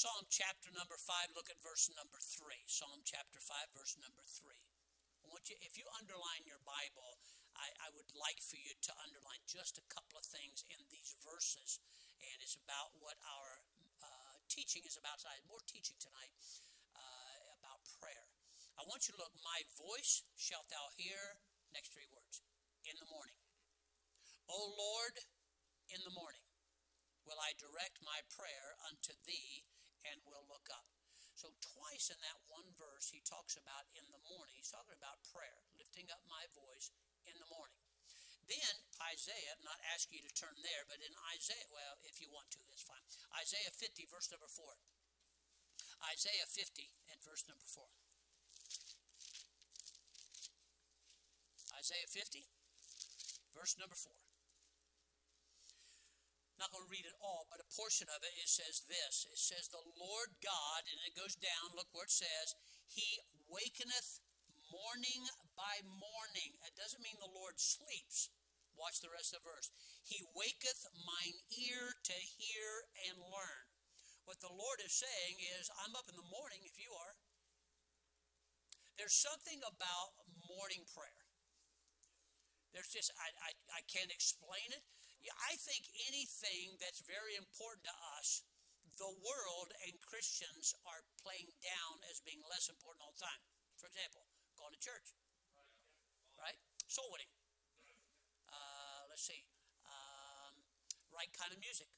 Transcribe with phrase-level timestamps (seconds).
[0.00, 2.40] Psalm chapter number 5, look at verse number 3.
[2.64, 4.48] Psalm chapter 5, verse number 3.
[4.48, 7.20] I want you, if you underline your Bible,
[7.52, 11.12] I, I would like for you to underline just a couple of things in these
[11.20, 11.84] verses.
[12.16, 13.60] And it's about what our
[14.00, 15.44] uh, teaching is about tonight.
[15.44, 16.32] More teaching tonight
[16.96, 18.24] uh, about prayer.
[18.80, 21.44] I want you to look, my voice shalt thou hear,
[21.76, 22.40] next three words,
[22.88, 23.36] in the morning.
[24.48, 25.20] O Lord,
[25.92, 26.48] in the morning
[27.28, 29.68] will I direct my prayer unto thee
[30.08, 30.86] and will look up.
[31.36, 34.60] So, twice in that one verse, he talks about in the morning.
[34.60, 36.92] He's talking about prayer, lifting up my voice
[37.24, 37.80] in the morning.
[38.44, 38.76] Then
[39.14, 42.50] Isaiah, I'm not asking you to turn there, but in Isaiah, well, if you want
[42.52, 43.00] to, that's fine.
[43.38, 44.74] Isaiah 50, verse number 4.
[46.12, 47.86] Isaiah 50 and verse number 4.
[51.78, 52.52] Isaiah 50,
[53.54, 54.29] verse number 4
[56.60, 59.24] not going to read it all, but a portion of it, it says this.
[59.32, 62.52] It says, The Lord God, and it goes down, look where it says,
[62.84, 64.20] He wakeneth
[64.68, 65.24] morning
[65.56, 66.52] by morning.
[66.68, 68.30] It doesn't mean the Lord sleeps.
[68.78, 69.68] Watch the rest of the verse.
[70.04, 72.68] He waketh mine ear to hear
[73.08, 73.64] and learn.
[74.24, 77.14] What the Lord is saying is, I'm up in the morning if you are.
[79.00, 80.12] There's something about
[80.46, 81.24] morning prayer.
[82.70, 84.84] There's just, I, I, I can't explain it.
[85.28, 88.46] I think anything that's very important to us,
[88.96, 93.42] the world and Christians are playing down as being less important all the time.
[93.76, 94.24] For example,
[94.56, 95.16] going to church,
[96.36, 96.56] right?
[96.88, 97.32] Soul winning.
[98.48, 99.44] Uh, let's see,
[99.88, 100.52] um,
[101.12, 101.88] right kind of music,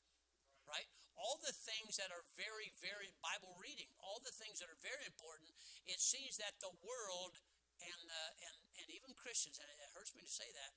[0.67, 0.87] right?
[1.19, 5.07] All the things that are very, very Bible reading, all the things that are very
[5.07, 5.55] important.
[5.87, 7.39] It seems that the world
[7.83, 10.71] and uh, and and even Christians, and it hurts me to say that,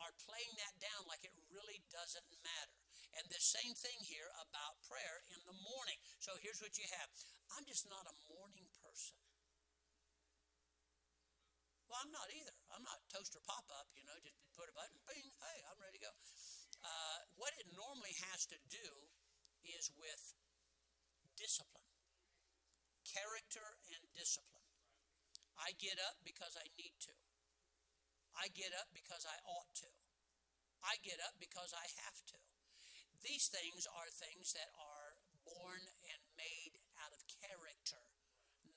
[0.00, 2.78] are playing that down like it really doesn't matter.
[3.20, 6.00] And the same thing here about prayer in the morning.
[6.16, 7.08] So here's what you have
[7.52, 9.20] I'm just not a morning person.
[11.92, 12.56] Well, I'm not either.
[12.72, 16.00] I'm not toaster pop up, you know, just put a button, bing, hey, I'm ready
[16.00, 16.12] to go.
[16.80, 19.12] Uh, what it normally has to do
[19.60, 20.32] is with
[21.36, 21.92] discipline,
[23.04, 24.64] character, and discipline.
[25.60, 27.14] I get up because I need to.
[28.36, 29.90] I get up because I ought to.
[30.82, 32.38] I get up because I have to.
[33.22, 35.14] These things are things that are
[35.46, 35.78] born
[36.10, 38.02] and made out of character.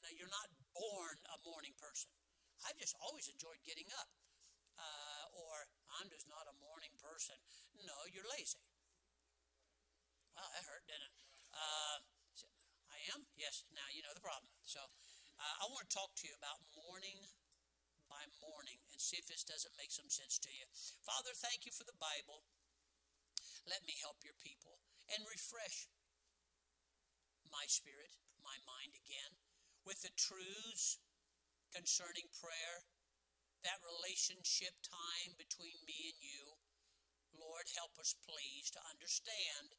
[0.06, 2.14] Now, you're not born a morning person.
[2.62, 4.10] I've just always enjoyed getting up.
[4.76, 5.66] Uh, or
[5.98, 7.40] I'm just not a morning person.
[7.80, 8.62] No, you're lazy.
[10.36, 11.16] Well, that hurt, didn't it?
[11.56, 12.04] Uh,
[12.92, 13.24] I am?
[13.40, 14.52] Yes, now you know the problem.
[14.68, 17.18] So uh, I want to talk to you about morning
[18.16, 20.64] by morning and see if this doesn't make some sense to you.
[21.04, 22.48] Father, thank you for the Bible.
[23.68, 24.80] Let me help your people
[25.12, 25.92] and refresh
[27.52, 29.36] my spirit, my mind again,
[29.84, 31.04] with the truths
[31.76, 32.88] concerning prayer,
[33.68, 36.56] that relationship time between me and you.
[37.36, 39.76] Lord, help us please to understand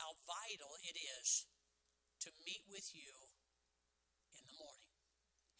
[0.00, 1.44] how vital it is
[2.24, 3.12] to meet with you
[4.32, 4.88] in the morning.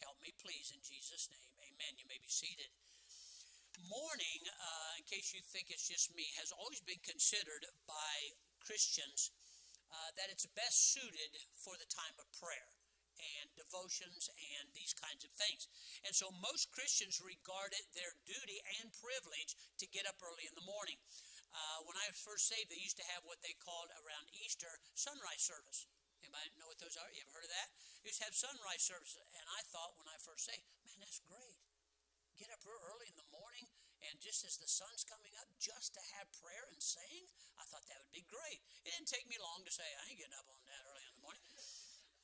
[0.01, 1.58] Help me, please, in Jesus' name.
[1.79, 1.95] Amen.
[1.95, 2.75] You may be seated.
[3.87, 9.31] Morning, uh, in case you think it's just me, has always been considered by Christians
[9.87, 12.75] uh, that it's best suited for the time of prayer
[13.15, 14.27] and devotions
[14.59, 15.71] and these kinds of things.
[16.03, 20.59] And so most Christians regard it their duty and privilege to get up early in
[20.59, 20.99] the morning.
[21.55, 24.83] Uh, when I was first saved, they used to have what they called around Easter
[24.99, 25.87] sunrise service.
[26.19, 27.07] Anybody know what those are?
[27.15, 27.71] You ever heard of that?
[28.03, 29.23] Used to have sunrise services.
[29.39, 31.68] And I thought when I first say, man, that's great.
[32.39, 33.67] Get up real early in the morning,
[34.07, 37.27] and just as the sun's coming up, just to have prayer and sing,
[37.59, 38.63] I thought that would be great.
[38.87, 41.13] It didn't take me long to say, I ain't getting up on that early in
[41.19, 41.43] the morning.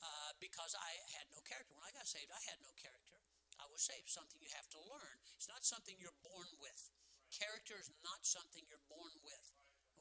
[0.05, 1.75] Uh, because I had no character.
[1.75, 3.19] When I got saved, I had no character.
[3.59, 4.07] I was saved.
[4.07, 5.17] Something you have to learn.
[5.35, 6.93] It's not something you're born with.
[7.33, 9.47] Character is not something you're born with.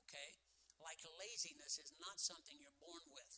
[0.06, 0.38] Okay?
[0.84, 3.32] Like laziness is not something you're born with.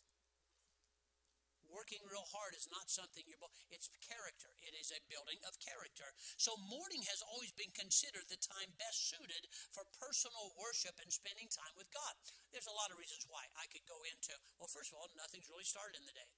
[1.76, 4.48] Working real hard is not something you're, it's character.
[4.64, 6.08] It is a building of character.
[6.40, 11.52] So morning has always been considered the time best suited for personal worship and spending
[11.52, 12.16] time with God.
[12.56, 14.40] There's a lot of reasons why I could go into.
[14.56, 16.32] Well, first of all, nothing's really started in the day.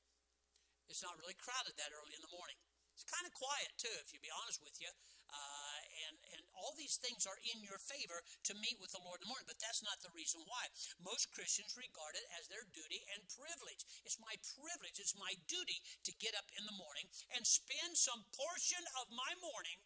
[0.89, 2.57] It's not really crowded that early in the morning.
[2.97, 4.89] It's kind of quiet too, if you be honest with you.
[5.29, 9.21] Uh, and, and all these things are in your favor to meet with the Lord
[9.21, 10.65] in the morning, but that's not the reason why.
[10.97, 13.85] Most Christians regard it as their duty and privilege.
[14.01, 15.77] It's my privilege, it's my duty
[16.09, 17.05] to get up in the morning
[17.37, 19.77] and spend some portion of my morning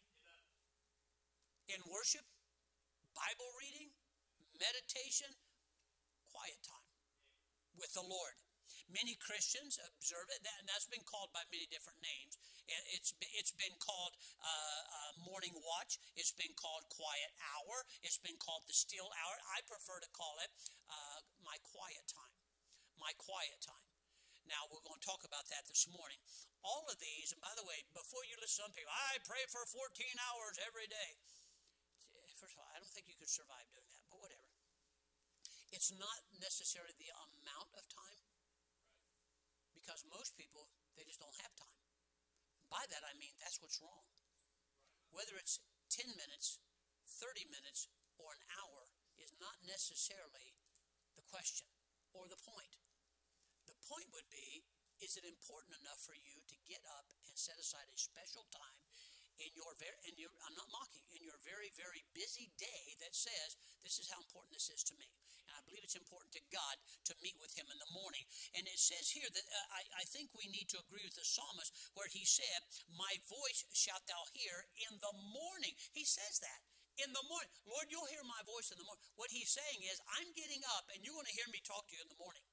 [1.68, 2.24] in worship,
[3.12, 3.92] Bible reading,
[4.56, 5.36] meditation,
[6.32, 6.88] quiet time
[7.76, 8.40] with the Lord.
[8.92, 12.36] Many Christians observe it, and that's been called by many different names.
[12.68, 15.98] It's it's been called uh, uh, morning watch.
[16.14, 17.82] It's been called quiet hour.
[18.06, 19.36] It's been called the still hour.
[19.50, 20.50] I prefer to call it
[20.86, 22.36] uh, my quiet time.
[22.96, 23.86] My quiet time.
[24.46, 26.18] Now we're going to talk about that this morning.
[26.62, 29.42] All of these, and by the way, before you listen to some people, I pray
[29.50, 29.90] for 14
[30.30, 31.18] hours every day.
[32.38, 34.50] First of all, I don't think you could survive doing that, but whatever.
[35.70, 38.22] It's not necessarily the amount of time
[39.78, 40.68] because most people,
[40.98, 41.71] they just don't have time.
[42.72, 44.08] By that I mean that's what's wrong.
[45.12, 45.60] Whether it's
[45.92, 46.56] 10 minutes,
[47.20, 48.88] 30 minutes, or an hour
[49.20, 50.56] is not necessarily
[51.12, 51.68] the question
[52.16, 52.80] or the point.
[53.68, 54.64] The point would be
[55.04, 58.80] is it important enough for you to get up and set aside a special time
[59.42, 63.14] in your very in your I'm not mocking in your very very busy day that
[63.14, 65.10] says this is how important this is to me
[65.52, 66.76] and I believe it's important to God
[67.10, 68.24] to meet with Him in the morning.
[68.56, 71.26] And it says here that uh, I, I think we need to agree with the
[71.26, 75.74] psalmist where he said, My voice shalt thou hear in the morning.
[75.92, 76.62] He says that.
[77.00, 77.48] In the morning.
[77.64, 79.00] Lord, you'll hear my voice in the morning.
[79.16, 81.96] What he's saying is, I'm getting up and you're going to hear me talk to
[81.96, 82.44] you in the morning.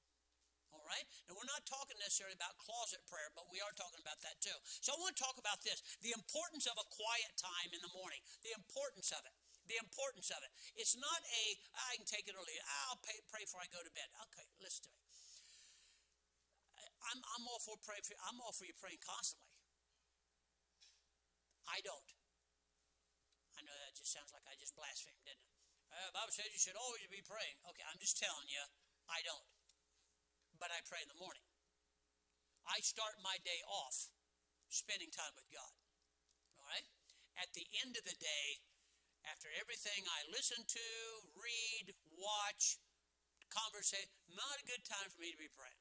[0.90, 1.06] Right?
[1.30, 4.58] Now, we're not talking necessarily about closet prayer, but we are talking about that too.
[4.82, 7.94] So, I want to talk about this the importance of a quiet time in the
[7.94, 9.34] morning, the importance of it
[9.70, 10.50] the importance of it.
[10.74, 11.44] It's not a,
[11.86, 12.62] I can take it it.
[12.90, 14.10] I'll pay, pray before I go to bed.
[14.26, 14.98] Okay, listen to me.
[17.06, 19.46] I'm, I'm all for praying for, I'm all for you praying constantly.
[21.70, 22.10] I don't.
[23.56, 25.54] I know that just sounds like I just blasphemed, didn't it?
[25.90, 27.58] Uh, Bible says you should always be praying.
[27.70, 28.62] Okay, I'm just telling you,
[29.10, 29.46] I don't.
[30.60, 31.42] But I pray in the morning.
[32.68, 34.12] I start my day off
[34.68, 35.72] spending time with God.
[36.60, 36.86] All right?
[37.40, 38.60] At the end of the day,
[39.24, 40.88] after everything I listen to,
[41.34, 42.76] read, watch,
[43.50, 45.80] conversation, not a good time for me to be praying.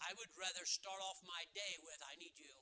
[0.00, 2.54] I would rather start off my day with, I need you.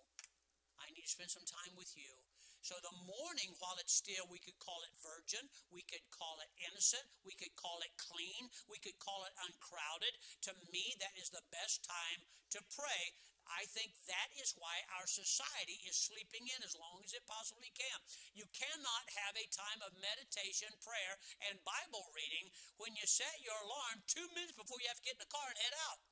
[0.80, 2.25] I need to spend some time with you.
[2.66, 6.50] So the morning, while it's still, we could call it virgin, we could call it
[6.58, 10.18] innocent, we could call it clean, we could call it uncrowded.
[10.50, 13.14] To me, that is the best time to pray.
[13.46, 17.70] I think that is why our society is sleeping in as long as it possibly
[17.70, 18.02] can.
[18.34, 22.50] You cannot have a time of meditation, prayer, and Bible reading
[22.82, 25.54] when you set your alarm two minutes before you have to get in the car
[25.54, 26.02] and head out.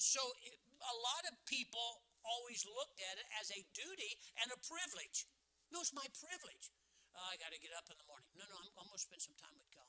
[0.00, 5.30] So, a lot of people always looked at it as a duty and a privilege.
[5.70, 6.74] No, it's my privilege.
[7.16, 8.28] Oh, I got to get up in the morning.
[8.36, 9.88] No, no, I'm, I'm going to spend some time with God.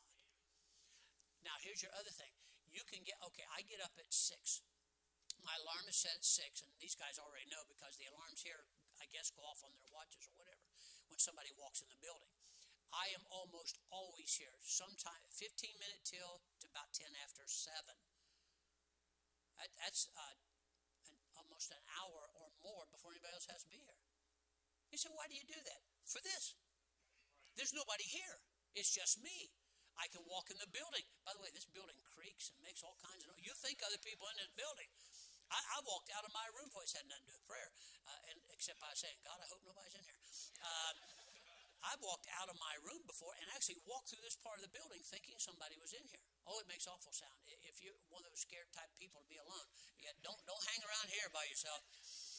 [1.44, 2.32] Now, here's your other thing.
[2.72, 4.64] You can get, okay, I get up at 6.
[5.44, 8.68] My alarm is set at 6, and these guys already know because the alarms here,
[9.00, 10.64] I guess, go off on their watches or whatever
[11.08, 12.32] when somebody walks in the building.
[12.92, 17.76] I am almost always here, sometime 15 minute till to about 10 after 7.
[19.60, 20.36] That, that's uh,
[21.38, 23.98] almost an hour or more before anybody else has to be here.
[24.90, 25.82] He said, Why do you do that?
[26.04, 26.58] For this.
[27.56, 28.38] There's nobody here.
[28.78, 29.50] It's just me.
[29.98, 31.02] I can walk in the building.
[31.26, 33.42] By the way, this building creaks and makes all kinds of noise.
[33.42, 34.86] You think other people in this building.
[35.50, 37.70] I, I walked out of my room it had nothing to do with prayer,
[38.08, 40.22] uh, and except by saying, God, I hope nobody's in here.
[40.62, 40.94] Uh,
[41.86, 44.74] I've walked out of my room before and actually walked through this part of the
[44.74, 46.24] building thinking somebody was in here.
[46.50, 47.38] Oh, it makes awful sound.
[47.68, 49.68] If you're one of those scared type people to be alone,
[50.02, 51.84] yeah, don't don't hang around here by yourself.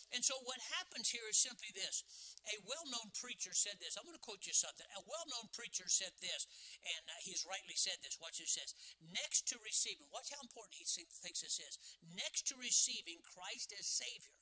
[0.09, 2.01] And so what happens here is simply this.
[2.49, 3.93] A well-known preacher said this.
[3.93, 4.89] I'm going to quote you something.
[4.97, 6.49] A well-known preacher said this,
[6.81, 8.17] and uh, he's rightly said this.
[8.17, 8.73] Watch what he says.
[9.05, 11.77] Next to receiving, watch how important he thinks this is.
[12.01, 14.33] Next to receiving Christ as Savior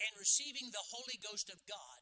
[0.00, 2.00] and receiving the Holy Ghost of God,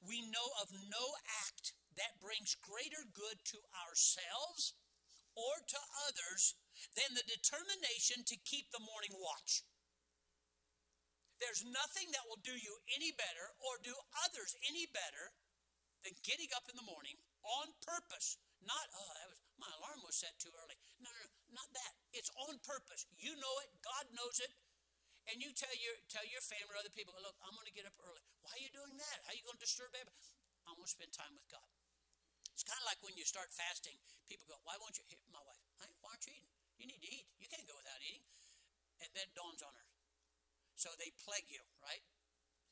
[0.00, 1.04] we know of no
[1.44, 4.74] act that brings greater good to ourselves
[5.36, 6.56] or to others
[6.96, 9.62] than the determination to keep the morning watch.
[11.40, 13.96] There's nothing that will do you any better or do
[14.28, 15.32] others any better
[16.04, 18.36] than getting up in the morning on purpose.
[18.60, 20.76] Not, oh, that was, my alarm was set too early.
[21.00, 21.32] No, no, no,
[21.64, 21.92] not that.
[22.12, 23.08] It's on purpose.
[23.16, 24.52] You know it, God knows it,
[25.30, 27.86] and you tell your tell your family or other people, look, I'm going to get
[27.86, 28.22] up early.
[28.42, 29.16] Why are you doing that?
[29.24, 30.34] How are you going to disturb everybody?
[30.66, 31.66] I'm going to spend time with God.
[32.52, 33.96] It's kind of like when you start fasting.
[34.28, 35.06] People go, why won't you?
[35.32, 36.52] My wife, hey, why aren't you eating?
[36.76, 37.26] You need to eat.
[37.40, 38.26] You can't go without eating.
[39.00, 39.86] And then dawns on her.
[40.76, 42.04] So they plague you, right?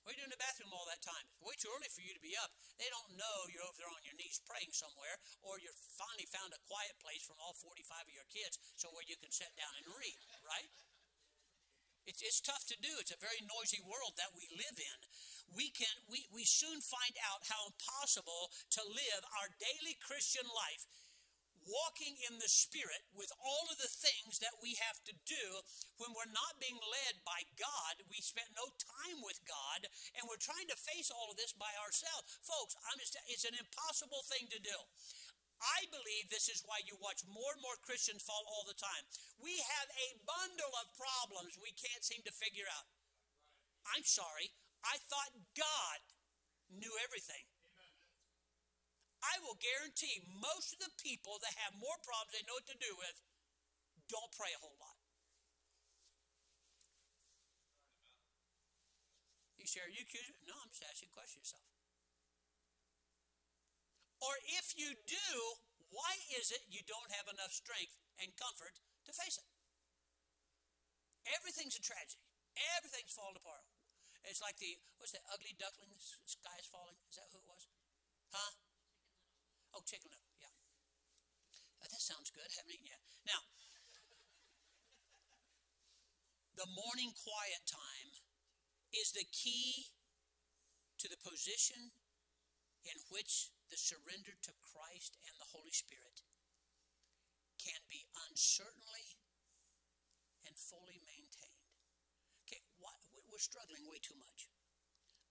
[0.05, 1.25] What are you doing in the bathroom all that time?
[1.29, 2.49] It's way too early for you to be up.
[2.81, 6.57] They don't know you're over there on your knees praying somewhere, or you've finally found
[6.57, 9.69] a quiet place from all 45 of your kids so where you can sit down
[9.77, 10.17] and read,
[10.49, 10.69] right?
[12.09, 12.89] It's, it's tough to do.
[12.97, 14.99] It's a very noisy world that we live in.
[15.53, 18.49] We can we, we soon find out how impossible
[18.81, 20.89] to live our daily Christian life
[21.69, 25.45] walking in the Spirit with all of the things that we have to do
[26.01, 28.01] when we're not being led by God.
[28.09, 29.85] We spent no time with God,
[30.17, 32.41] and we're trying to face all of this by ourselves.
[32.41, 34.79] Folks, I'm just, it's an impossible thing to do.
[35.59, 39.05] I believe this is why you watch more and more Christians fall all the time.
[39.43, 42.87] We have a bundle of problems we can't seem to figure out.
[43.91, 44.55] I'm sorry,
[44.87, 45.99] I thought God
[46.71, 47.43] knew everything.
[49.19, 52.79] I will guarantee most of the people that have more problems they know what to
[52.79, 53.19] do with
[54.07, 54.95] don't pray a whole lot.
[59.59, 60.39] You say, Are you accusing?
[60.47, 61.67] No, I'm just asking a question yourself.
[64.19, 65.29] Or if you do,
[65.95, 69.47] why is it you don't have enough strength and comfort to face it?
[71.39, 72.25] Everything's a tragedy.
[72.79, 73.63] Everything's falling apart.
[74.27, 75.95] It's like the what's that ugly duckling?
[75.95, 76.99] The sky is falling.
[77.07, 77.71] Is that who it was?
[78.35, 78.53] Huh?
[79.73, 80.33] Oh, chicken little.
[80.43, 80.53] Yeah.
[81.79, 82.51] Oh, that sounds good.
[82.59, 82.99] Haven't eaten.
[83.23, 83.47] Now,
[86.59, 88.11] the morning quiet time
[88.91, 89.95] is the key
[90.99, 91.95] to the position
[92.83, 96.25] in which the surrender to Christ and the Holy Spirit
[97.61, 99.21] can be uncertainly
[100.49, 101.61] and fully maintained.
[102.49, 102.65] Okay,
[103.29, 104.49] we're struggling way too much.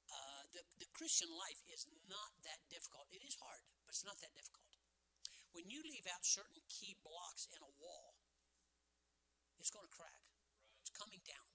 [0.08, 3.10] Uh, the, the Christian life is not that difficult.
[3.12, 4.70] It is hard, but it's not that difficult.
[5.52, 8.16] When you leave out certain key blocks in a wall,
[9.58, 10.22] it's going to crack.
[10.86, 11.48] It's coming down.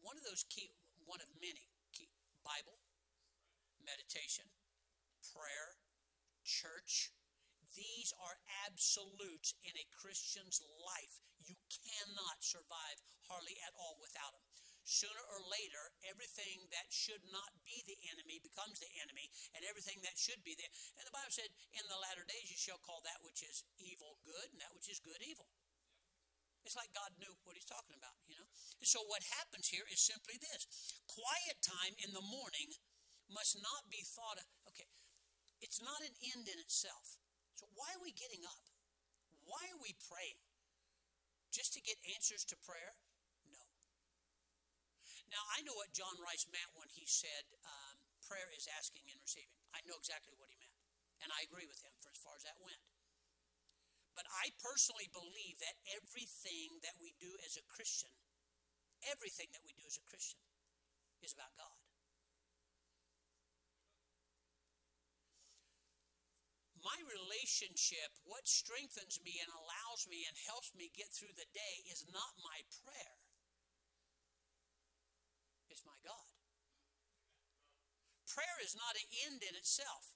[0.00, 0.70] One of those key,
[1.04, 2.08] one of many key,
[2.46, 2.78] Bible,
[3.82, 4.48] meditation,
[5.32, 5.80] prayer,
[6.44, 7.14] church.
[7.72, 8.38] These are
[8.68, 11.18] absolutes in a Christian's life.
[11.42, 14.44] You cannot survive hardly at all without them
[14.84, 20.04] sooner or later, everything that should not be the enemy becomes the enemy, and everything
[20.04, 20.70] that should be there.
[21.00, 24.20] And the Bible said, In the latter days, you shall call that which is evil
[24.22, 25.48] good, and that which is good evil.
[26.64, 28.48] It's like God knew what he's talking about, you know?
[28.80, 30.64] And so what happens here is simply this
[31.04, 32.72] quiet time in the morning
[33.28, 34.40] must not be thought
[35.64, 37.16] it's not an end in itself.
[37.56, 38.68] So why are we getting up?
[39.48, 40.44] Why are we praying?
[41.48, 43.00] Just to get answers to prayer?
[43.48, 43.64] No.
[45.32, 47.96] Now, I know what John Rice meant when he said um,
[48.28, 49.56] prayer is asking and receiving.
[49.72, 50.76] I know exactly what he meant.
[51.24, 52.82] And I agree with him for as far as that went.
[54.12, 58.12] But I personally believe that everything that we do as a Christian,
[59.08, 60.38] everything that we do as a Christian,
[61.24, 61.73] is about God.
[66.84, 71.80] My relationship, what strengthens me and allows me and helps me get through the day,
[71.88, 73.24] is not my prayer
[75.74, 76.30] is my God.
[78.30, 80.14] Prayer is not an end in itself.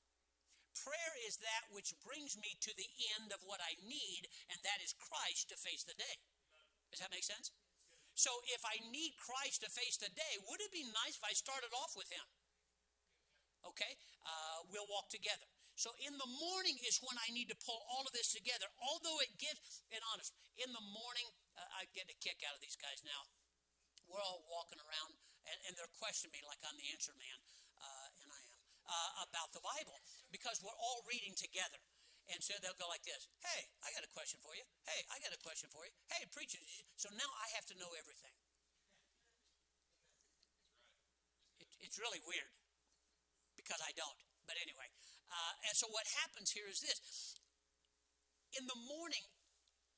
[0.79, 2.87] Prayer is that which brings me to the
[3.19, 6.23] end of what I need, and that is Christ to face the day.
[6.95, 7.51] Does that make sense?
[8.15, 11.35] So if I need Christ to face the day, would it be nice if I
[11.35, 12.23] started off with Him?
[13.67, 15.47] Okay, uh, we'll walk together.
[15.79, 18.67] So in the morning is when I need to pull all of this together.
[18.83, 22.63] Although it gives, and honest, in the morning, uh, I get a kick out of
[22.63, 23.31] these guys now.
[24.11, 25.15] We're all walking around
[25.47, 27.39] and, and they're questioning me like I'm the answer man,
[27.79, 28.59] uh, and I am,
[28.91, 30.03] uh, about the Bible
[30.35, 31.79] because we're all reading together.
[32.27, 34.67] And so they'll go like this Hey, I got a question for you.
[34.83, 35.95] Hey, I got a question for you.
[36.11, 36.59] Hey, preacher.
[36.99, 38.35] So now I have to know everything.
[41.63, 42.51] It, it's really weird
[43.55, 44.19] because I don't.
[44.43, 44.91] But anyway,
[45.29, 47.39] uh, and so what happens here is this
[48.57, 49.29] in the morning,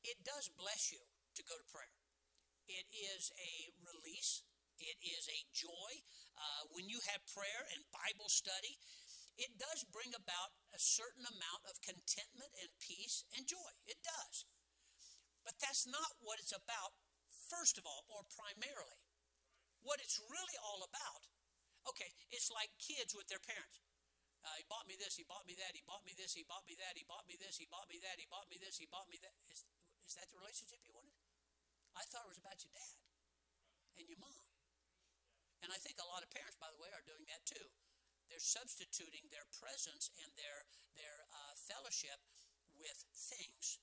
[0.02, 1.00] it does bless you
[1.38, 1.94] to go to prayer.
[2.66, 4.42] It is a release
[4.80, 5.92] it is a joy.
[6.40, 8.80] Uh, when you have prayer and Bible study,
[9.36, 13.72] it does bring about a certain amount of contentment and peace and joy.
[13.84, 14.48] It does.
[15.44, 16.96] But that's not what it's about,
[17.28, 19.04] first of all, or primarily.
[19.84, 21.24] What it's really all about,
[21.88, 23.80] okay, it's like kids with their parents.
[24.40, 26.64] Uh, he bought me this, he bought me that, he bought me this, he bought
[26.64, 28.88] me that, he bought me this, he bought me that, he bought me this, he
[28.88, 29.36] bought me that.
[29.52, 29.68] Is,
[30.00, 31.12] is that the relationship you wanted?
[31.92, 32.96] I thought it was about your dad
[34.00, 34.40] and your mom.
[35.60, 37.68] And I think a lot of parents, by the way, are doing that too.
[38.32, 40.64] They're substituting their presence and their
[40.96, 42.16] their uh, fellowship
[42.78, 43.82] with things.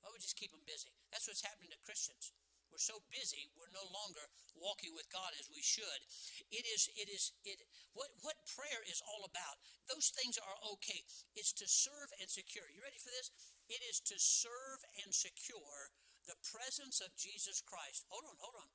[0.00, 0.92] Oh, we just keep them busy.
[1.12, 2.32] That's what's happening to Christians.
[2.74, 4.26] We're so busy, we're no longer
[4.58, 6.02] walking with God as we should.
[6.50, 7.62] It is, it is, it.
[7.94, 9.62] What what prayer is all about?
[9.86, 11.06] Those things are okay.
[11.38, 12.66] It's to serve and secure.
[12.66, 13.30] You ready for this?
[13.70, 15.94] It is to serve and secure
[16.26, 18.10] the presence of Jesus Christ.
[18.10, 18.66] Hold on, hold on.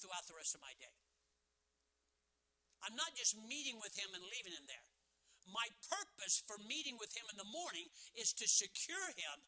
[0.00, 0.96] Throughout the rest of my day.
[2.80, 4.88] I'm not just meeting with him and leaving him there.
[5.52, 9.44] My purpose for meeting with him in the morning is to secure him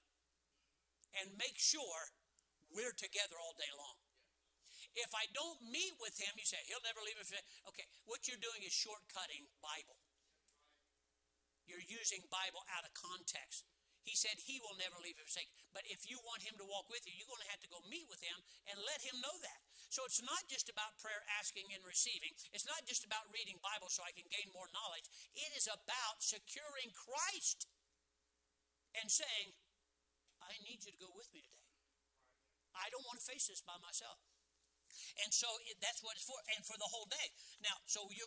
[1.17, 2.13] and make sure
[2.77, 3.97] we're together all day long.
[4.93, 7.25] If I don't meet with him, you say, he'll never leave me.
[7.73, 9.97] Okay, what you're doing is shortcutting Bible.
[11.65, 13.65] You're using Bible out of context.
[14.07, 15.51] He said he will never leave you forsake.
[15.75, 17.83] But if you want him to walk with you, you're going to have to go
[17.91, 18.39] meet with him
[18.71, 19.61] and let him know that.
[19.91, 22.31] So it's not just about prayer asking and receiving.
[22.55, 25.11] It's not just about reading Bible so I can gain more knowledge.
[25.35, 27.67] It is about securing Christ
[28.95, 29.59] and saying,
[30.39, 31.56] I need you to go with me today.
[32.77, 34.21] I don't want to face this by myself.
[35.25, 37.29] And so it, that's what it's for, and for the whole day.
[37.61, 38.25] Now, so you,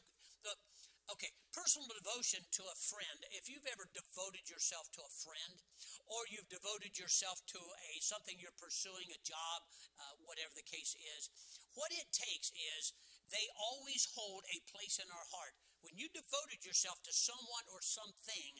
[1.09, 3.17] Okay, personal devotion to a friend.
[3.33, 5.57] If you've ever devoted yourself to a friend,
[6.05, 9.65] or you've devoted yourself to a something you're pursuing, a job,
[9.97, 11.33] uh, whatever the case is,
[11.73, 12.93] what it takes is
[13.33, 15.57] they always hold a place in our heart.
[15.81, 18.53] When you devoted yourself to someone or something,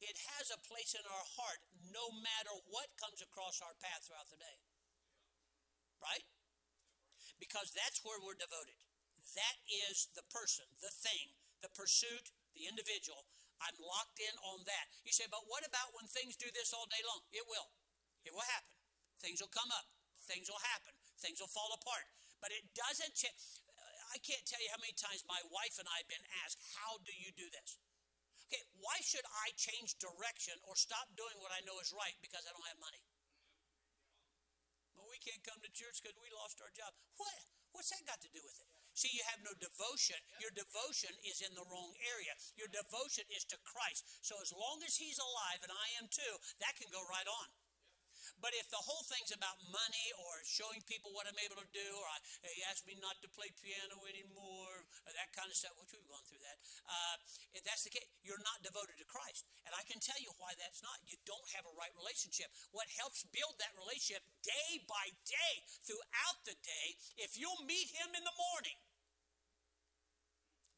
[0.00, 1.60] it has a place in our heart
[1.92, 4.58] no matter what comes across our path throughout the day.
[6.00, 6.26] Right?
[7.40, 8.76] Because that's where we're devoted.
[9.34, 11.32] That is the person, the thing,
[11.64, 13.28] the pursuit, the individual.
[13.60, 14.86] I'm locked in on that.
[15.04, 17.24] You say, but what about when things do this all day long?
[17.32, 17.72] It will.
[18.28, 18.76] It will happen.
[19.20, 19.88] Things will come up.
[20.28, 20.92] Things will happen.
[21.16, 22.04] Things will fall apart.
[22.44, 23.36] But it doesn't change.
[24.12, 27.00] I can't tell you how many times my wife and I have been asked, How
[27.02, 27.80] do you do this?
[28.46, 32.46] Okay, why should I change direction or stop doing what I know is right because
[32.46, 33.02] I don't have money?
[34.94, 36.94] Well, we can't come to church because we lost our job.
[37.18, 37.42] What?
[37.74, 38.70] What's that got to do with it?
[38.96, 40.16] See, you have no devotion.
[40.40, 42.32] Your devotion is in the wrong area.
[42.56, 44.08] Your devotion is to Christ.
[44.24, 46.34] So as long as He's alive, and I am too,
[46.64, 47.48] that can go right on.
[48.36, 51.88] But if the whole thing's about money or showing people what I'm able to do,
[51.96, 52.20] or I,
[52.52, 56.06] he asked me not to play piano anymore, or that kind of stuff, which we've
[56.06, 57.16] gone through that, uh,
[57.56, 59.48] if that's the case, you're not devoted to Christ.
[59.64, 61.00] And I can tell you why that's not.
[61.08, 62.52] You don't have a right relationship.
[62.76, 68.12] What helps build that relationship day by day, throughout the day, if you'll meet him
[68.12, 68.78] in the morning,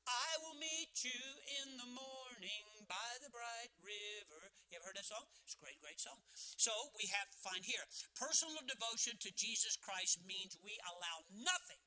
[0.09, 1.21] I will meet you
[1.61, 4.41] in the morning by the bright river.
[4.73, 5.29] You ever heard that song?
[5.59, 6.19] Great, great song.
[6.55, 7.83] So we have to find here
[8.15, 11.83] personal devotion to Jesus Christ means we allow nothing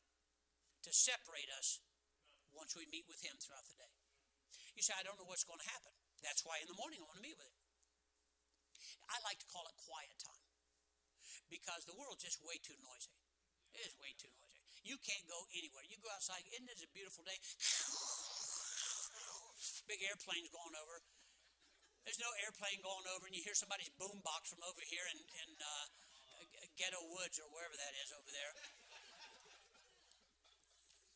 [0.84, 1.80] to separate us
[2.52, 3.94] once we meet with Him throughout the day.
[4.76, 5.96] You say, I don't know what's going to happen.
[6.20, 7.60] That's why in the morning I want to meet with Him.
[9.08, 10.44] I like to call it quiet time
[11.48, 13.16] because the world's just way too noisy.
[13.72, 14.60] It is way too noisy.
[14.84, 15.88] You can't go anywhere.
[15.88, 17.40] You go outside, isn't it a beautiful day?
[19.88, 21.04] Big airplanes going over.
[22.06, 25.20] There's no airplane going over, and you hear somebody's boom box from over here in,
[25.22, 25.86] in uh,
[26.78, 28.54] Ghetto Woods or wherever that is over there.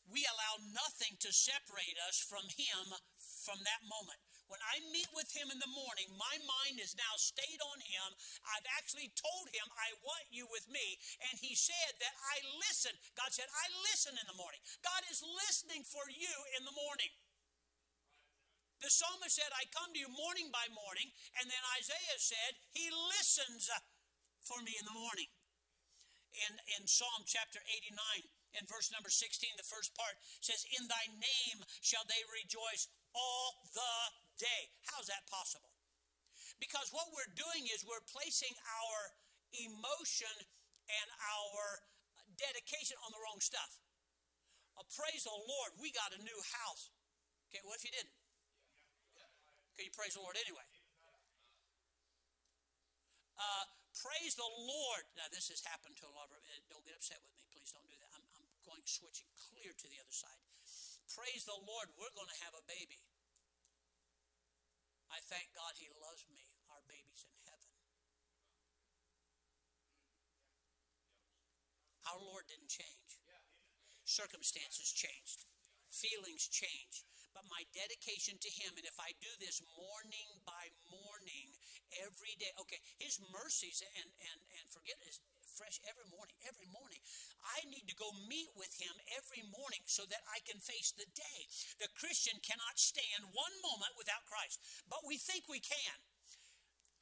[0.06, 4.22] We allow nothing to separate us from Him from that moment.
[4.46, 8.08] When I meet with him in the morning, my mind is now stayed on him.
[8.46, 11.02] I've actually told him, I want you with me.
[11.26, 12.94] And he said that I listen.
[13.18, 14.62] God said, I listen in the morning.
[14.86, 17.10] God is listening for you in the morning.
[18.84, 21.08] The psalmist said, I come to you morning by morning.
[21.40, 23.72] And then Isaiah said, He listens
[24.44, 25.28] for me in the morning.
[26.36, 27.96] In, in Psalm chapter 89,
[28.60, 33.56] in verse number 16, the first part says, In thy name shall they rejoice all
[33.72, 33.96] the
[34.36, 34.68] day.
[34.92, 35.72] How is that possible?
[36.60, 39.00] Because what we're doing is we're placing our
[39.56, 40.32] emotion
[40.88, 41.80] and our
[42.36, 43.80] dedication on the wrong stuff.
[44.92, 46.92] Praise the Lord, we got a new house.
[47.48, 48.15] Okay, what if you didn't?
[49.76, 50.64] Okay, you praise the Lord anyway.
[53.36, 55.04] Uh, praise the Lord.
[55.20, 56.40] Now, this has happened to a lot of.
[56.72, 57.76] Don't get upset with me, please.
[57.76, 58.08] Don't do that.
[58.16, 60.40] I'm, I'm going switching clear to the other side.
[61.12, 61.92] Praise the Lord.
[62.00, 63.04] We're going to have a baby.
[65.12, 66.40] I thank God He loves me.
[66.72, 67.72] Our baby's in heaven.
[72.08, 73.20] Our Lord didn't change.
[74.06, 75.44] Circumstances changed,
[75.96, 81.52] feelings change, but my dedication to Him, and if I do this morning by morning,
[82.04, 85.20] every day, okay, His mercies and and and forget His
[85.56, 87.00] fresh every morning, every morning.
[87.40, 91.08] I need to go meet with him every morning so that I can face the
[91.16, 91.40] day.
[91.80, 95.96] The Christian cannot stand one moment without Christ, but we think we can.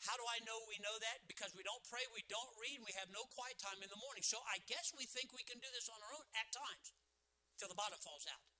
[0.07, 1.27] How do I know we know that?
[1.27, 4.23] Because we don't pray, we don't read, we have no quiet time in the morning.
[4.23, 6.95] So I guess we think we can do this on our own at times
[7.59, 8.54] till the bottom falls out.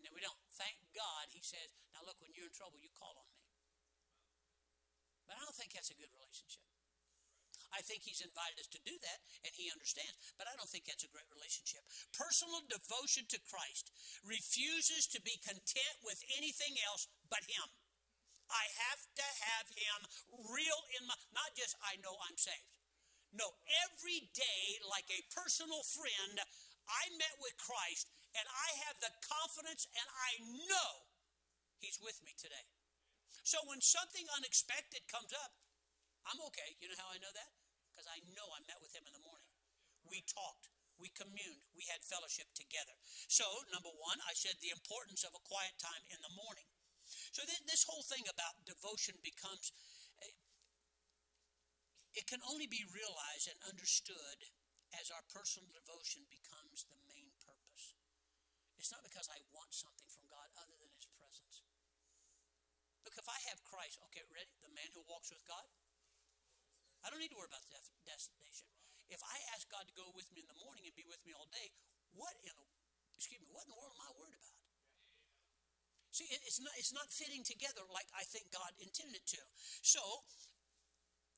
[0.00, 0.40] And then we don't.
[0.56, 3.44] Thank God, he says, now look, when you're in trouble, you call on me.
[5.28, 6.64] But I don't think that's a good relationship.
[7.70, 10.16] I think He's invited us to do that, and He understands.
[10.40, 11.84] But I don't think that's a great relationship.
[12.16, 13.92] Personal devotion to Christ
[14.24, 17.68] refuses to be content with anything else but Him.
[18.50, 20.00] I have to have Him
[20.50, 22.80] real in my, not just I know I'm saved.
[23.30, 23.54] No,
[23.86, 26.42] every day, like a personal friend,
[26.90, 30.30] I met with Christ, and I have the confidence, and I
[30.70, 31.10] know
[31.80, 32.68] He's with me today.
[33.40, 35.56] So when something unexpected comes up,
[36.28, 36.76] I'm okay.
[36.76, 37.50] You know how I know that?
[37.90, 39.48] Because I know I met with Him in the morning.
[40.04, 40.68] We talked.
[41.00, 41.64] We communed.
[41.72, 42.92] We had fellowship together.
[43.32, 46.68] So, number one, I said the importance of a quiet time in the morning.
[47.32, 49.72] So, this whole thing about devotion becomes
[50.20, 50.36] eh,
[52.12, 54.52] it can only be realized and understood
[55.00, 57.09] as our personal devotion becomes the.
[58.80, 61.60] It's not because I want something from God other than His presence.
[63.04, 64.56] Look, if I have Christ, okay, ready?
[64.64, 65.68] The man who walks with God,
[67.04, 67.76] I don't need to worry about the
[68.08, 68.72] destination.
[69.12, 71.36] If I ask God to go with me in the morning and be with me
[71.36, 71.68] all day,
[72.16, 72.66] what in the,
[73.20, 74.56] excuse me, what in the world am I worried about?
[76.10, 79.42] See, it's not, it's not fitting together like I think God intended it to.
[79.84, 80.00] So,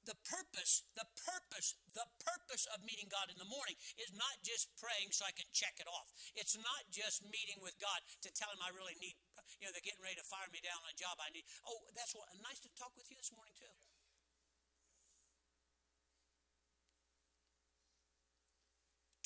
[0.02, 4.70] the purpose, the purpose, the purpose of meeting God in the morning is not just
[4.78, 6.10] praying so I can check it off.
[6.34, 9.14] It's not just meeting with God to tell Him I really need,
[9.62, 11.46] you know, they're getting ready to fire me down on a job I need.
[11.62, 13.70] Oh, that's what, nice to talk with you this morning, too.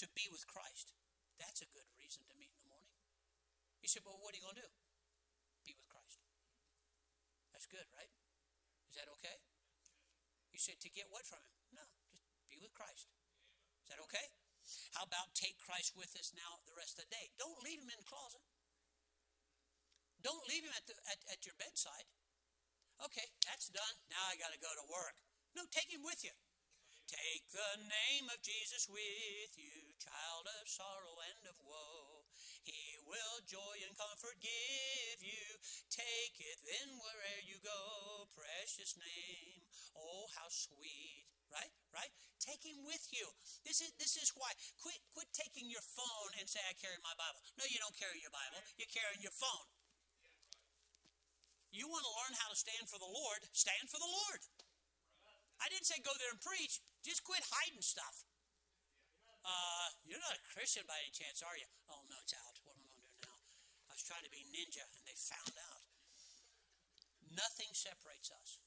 [0.05, 0.93] To be with Christ,
[1.41, 2.93] that's a good reason to meet in the morning.
[3.81, 4.73] You said, well, what are you going to do?
[5.65, 6.21] Be with Christ.
[7.57, 8.13] That's good, right?
[8.93, 9.41] Is that okay?
[10.57, 11.53] You said to get what from him?
[11.77, 13.13] No, just be with Christ.
[13.85, 14.25] Is that okay?
[14.97, 17.29] How about take Christ with us now the rest of the day?
[17.37, 18.41] Don't leave him in the closet.
[20.25, 22.09] Don't leave him at, the, at, at your bedside.
[23.05, 24.01] Okay, that's done.
[24.09, 25.21] Now I got to go to work.
[25.53, 26.33] No, take him with you.
[27.05, 32.25] Take the name of Jesus with you, child of sorrow and of woe.
[32.65, 35.61] He will joy and comfort give you.
[35.93, 38.25] Take it then wherever you go.
[38.33, 39.66] Precious name.
[39.97, 41.27] Oh, how sweet.
[41.49, 41.73] Right?
[41.95, 42.13] Right?
[42.43, 43.25] Take him with you.
[43.65, 44.53] This is this is why.
[44.83, 47.41] Quit quit taking your phone and say, I carry my Bible.
[47.57, 48.61] No, you don't carry your Bible.
[48.77, 49.67] You're carrying your phone.
[51.73, 54.41] You want to learn how to stand for the Lord, stand for the Lord.
[55.61, 56.81] I didn't say go there and preach.
[57.01, 58.25] Just quit hiding stuff.
[59.47, 61.69] Uh, you're not a Christian by any chance, are you?
[61.87, 62.59] Oh, no, it's out.
[62.67, 63.39] What am I going to do now?
[63.87, 65.85] I was trying to be ninja, and they found out.
[67.31, 68.59] Nothing separates us.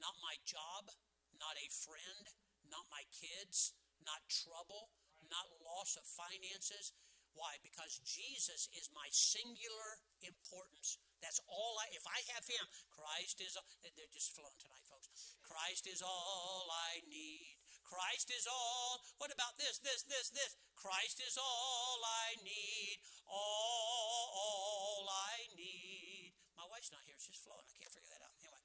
[0.00, 0.88] Not my job,
[1.36, 2.24] not a friend,
[2.72, 4.90] not my kids, not trouble,
[5.28, 6.96] not loss of finances.
[7.36, 7.60] Why?
[7.62, 10.98] Because Jesus is my singular importance.
[11.22, 15.36] That's all I, if I have Him, Christ is, they're just flowing tonight, folks.
[15.44, 17.60] Christ is all I need.
[17.86, 19.02] Christ is all.
[19.18, 20.54] What about this, this, this, this?
[20.78, 23.02] Christ is all I need.
[23.26, 26.34] All, all I need.
[26.54, 27.18] My wife's not here.
[27.18, 27.66] She's flowing.
[27.66, 28.34] I can't figure that out.
[28.38, 28.62] Anyway,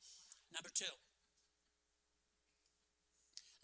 [0.54, 0.94] number two.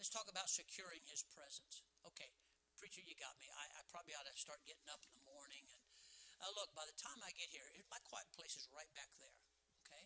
[0.02, 1.86] Let's talk about securing his presence.
[2.02, 2.26] Okay,
[2.74, 3.46] preacher, you got me.
[3.54, 5.62] I, I probably ought to start getting up in the morning.
[6.42, 9.14] And uh, look, by the time I get here, my quiet place is right back
[9.22, 9.38] there.
[9.86, 10.02] Okay,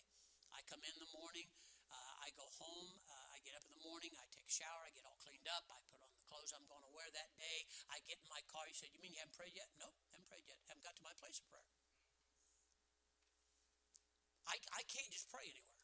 [0.52, 1.48] I come in the morning.
[1.88, 2.92] Uh, I go home.
[3.08, 5.62] Uh, get up in the morning, I take a shower, I get all cleaned up,
[5.70, 7.62] I put on the clothes I'm going to wear that day.
[7.88, 8.66] I get in my car.
[8.66, 9.70] He said, You mean you haven't prayed yet?
[9.78, 10.58] No, haven't prayed yet.
[10.66, 11.70] Haven't got to my place of prayer.
[14.50, 15.75] I, I can't just pray anywhere.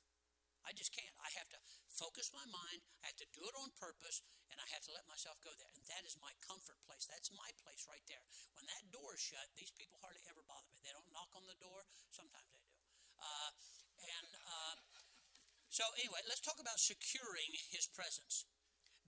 [0.62, 1.14] I just can't.
[1.18, 2.86] I have to focus my mind.
[3.02, 5.70] I have to do it on purpose, and I have to let myself go there.
[5.74, 7.04] And that is my comfort place.
[7.10, 8.22] That's my place right there.
[8.54, 10.78] When that door is shut, these people hardly ever bother me.
[10.82, 11.84] They don't knock on the door.
[12.14, 12.74] Sometimes they do.
[13.18, 13.50] Uh,
[14.02, 14.76] and uh,
[15.72, 18.44] so, anyway, let's talk about securing his presence.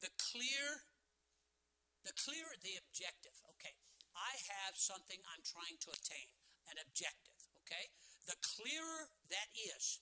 [0.00, 0.88] The clear,
[2.08, 3.36] the clear, the objective.
[3.52, 3.76] Okay,
[4.16, 6.32] I have something I'm trying to attain,
[6.72, 7.36] an objective.
[7.60, 7.92] Okay,
[8.24, 10.00] the clearer that is,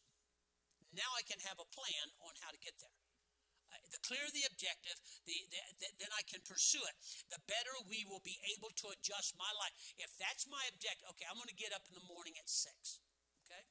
[0.93, 2.97] now I can have a plan on how to get there.
[3.73, 6.97] Uh, the clearer the objective, the, the, the, then I can pursue it.
[7.33, 9.73] The better we will be able to adjust my life.
[9.97, 13.01] If that's my objective, okay, I'm going to get up in the morning at six.
[13.49, 13.65] Okay,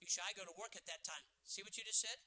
[0.00, 1.24] You should I go to work at that time.
[1.48, 2.20] See what you just said?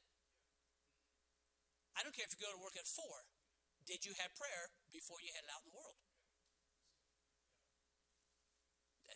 [1.94, 3.30] I don't care if you go to work at four.
[3.86, 5.98] Did you have prayer before you headed out in the world?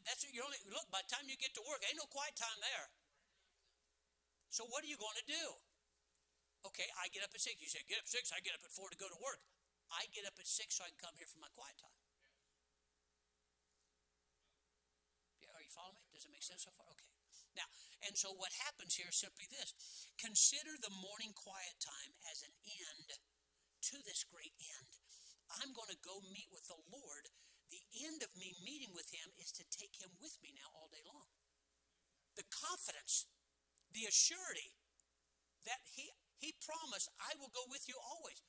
[0.05, 0.89] That's what you only look.
[0.89, 2.89] By the time you get to work, ain't no quiet time there.
[4.51, 5.45] So what are you going to do?
[6.67, 7.57] Okay, I get up at six.
[7.63, 8.29] You say get up at six.
[8.35, 9.41] I get up at four to go to work.
[9.89, 11.99] I get up at six so I can come here for my quiet time.
[15.41, 16.11] Yeah, are you following me?
[16.13, 16.85] Does it make sense so far?
[16.93, 17.09] Okay.
[17.55, 17.67] Now,
[18.07, 19.75] and so what happens here is simply this
[20.15, 23.19] consider the morning quiet time as an end
[23.91, 24.91] to this great end.
[25.59, 27.27] I'm going to go meet with the Lord.
[27.71, 30.91] The end of me meeting with him is to take him with me now all
[30.91, 31.27] day long.
[32.39, 33.27] The confidence,
[33.93, 34.71] the assurity
[35.67, 38.41] that he, he promised, I will go with you always.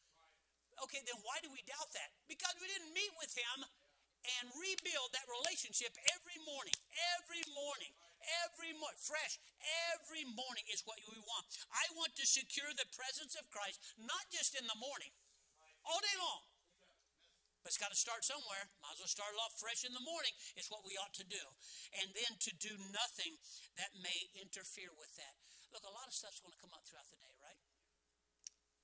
[0.81, 2.11] Okay, then why do we doubt that?
[2.27, 3.69] Because we didn't meet with him
[4.39, 6.75] and rebuild that relationship every morning,
[7.19, 7.93] every morning,
[8.47, 9.37] every morning, fresh,
[9.93, 11.47] every morning is what we want.
[11.75, 15.11] I want to secure the presence of Christ, not just in the morning,
[15.83, 16.52] all day long.
[17.63, 18.67] But it's got to start somewhere.
[18.83, 21.43] Might as well start off fresh in the morning, is what we ought to do.
[22.03, 23.39] And then to do nothing
[23.79, 25.39] that may interfere with that.
[25.71, 27.63] Look, a lot of stuff's going to come up throughout the day, right?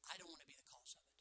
[0.09, 1.13] I don't want to be the cause of it.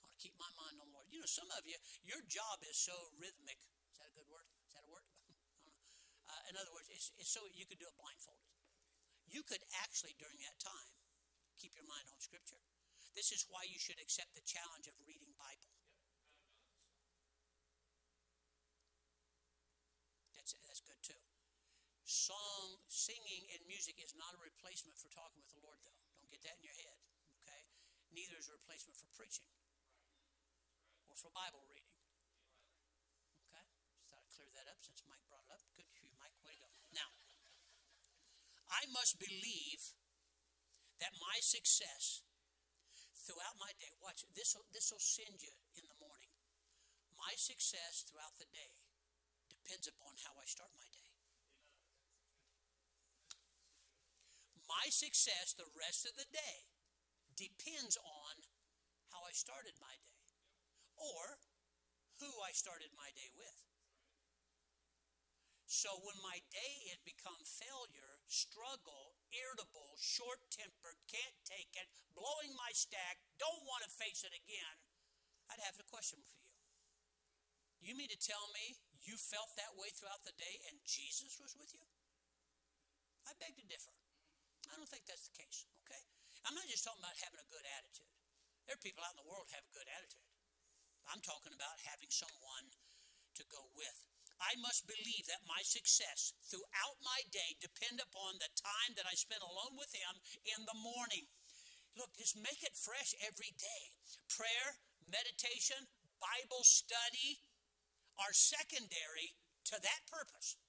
[0.00, 1.10] I want to keep my mind on the Lord.
[1.12, 3.60] You know, some of you, your job is so rhythmic.
[3.92, 4.48] Is that a good word?
[4.64, 5.04] Is that a word?
[6.30, 8.48] uh, in other words, it's, it's so you could do it blindfolded.
[9.28, 10.94] You could actually, during that time,
[11.58, 12.62] keep your mind on Scripture.
[13.12, 15.72] This is why you should accept the challenge of reading Bible.
[20.36, 21.20] That's, that's good too.
[22.06, 25.98] Song, singing, and music is not a replacement for talking with the Lord, though.
[26.22, 27.02] Don't get that in your head,
[27.42, 27.66] okay?
[28.14, 29.50] Neither is a replacement for preaching
[31.10, 31.90] or for Bible reading.
[33.50, 33.66] Okay?
[33.98, 35.66] Just thought I'd clear that up since Mike brought it up.
[35.74, 36.30] Good for you, Mike.
[36.46, 36.70] Way to go.
[36.94, 37.10] Now,
[38.70, 39.82] I must believe
[41.02, 42.22] that my success
[43.18, 46.30] throughout my day, watch, this will send you in the morning.
[47.18, 48.78] My success throughout the day
[49.50, 51.05] depends upon how I start my day.
[54.66, 56.66] My success the rest of the day
[57.38, 58.34] depends on
[59.14, 60.26] how I started my day
[60.98, 61.38] or
[62.18, 63.66] who I started my day with.
[65.66, 72.54] So when my day had become failure, struggle, irritable, short tempered, can't take it, blowing
[72.54, 74.76] my stack, don't want to face it again,
[75.50, 76.54] I'd have a question for you.
[77.82, 81.54] You mean to tell me you felt that way throughout the day and Jesus was
[81.58, 81.84] with you?
[83.26, 83.94] I beg to differ.
[84.70, 86.02] I don't think that's the case, okay?
[86.46, 88.10] I'm not just talking about having a good attitude.
[88.66, 90.26] There are people out in the world have a good attitude.
[91.06, 92.74] I'm talking about having someone
[93.38, 94.02] to go with.
[94.42, 99.16] I must believe that my success throughout my day depend upon the time that I
[99.16, 101.30] spend alone with him in the morning.
[101.96, 103.96] Look, just make it fresh every day.
[104.28, 104.76] Prayer,
[105.08, 105.88] meditation,
[106.20, 107.40] Bible study,
[108.20, 109.40] are secondary
[109.72, 110.60] to that purpose.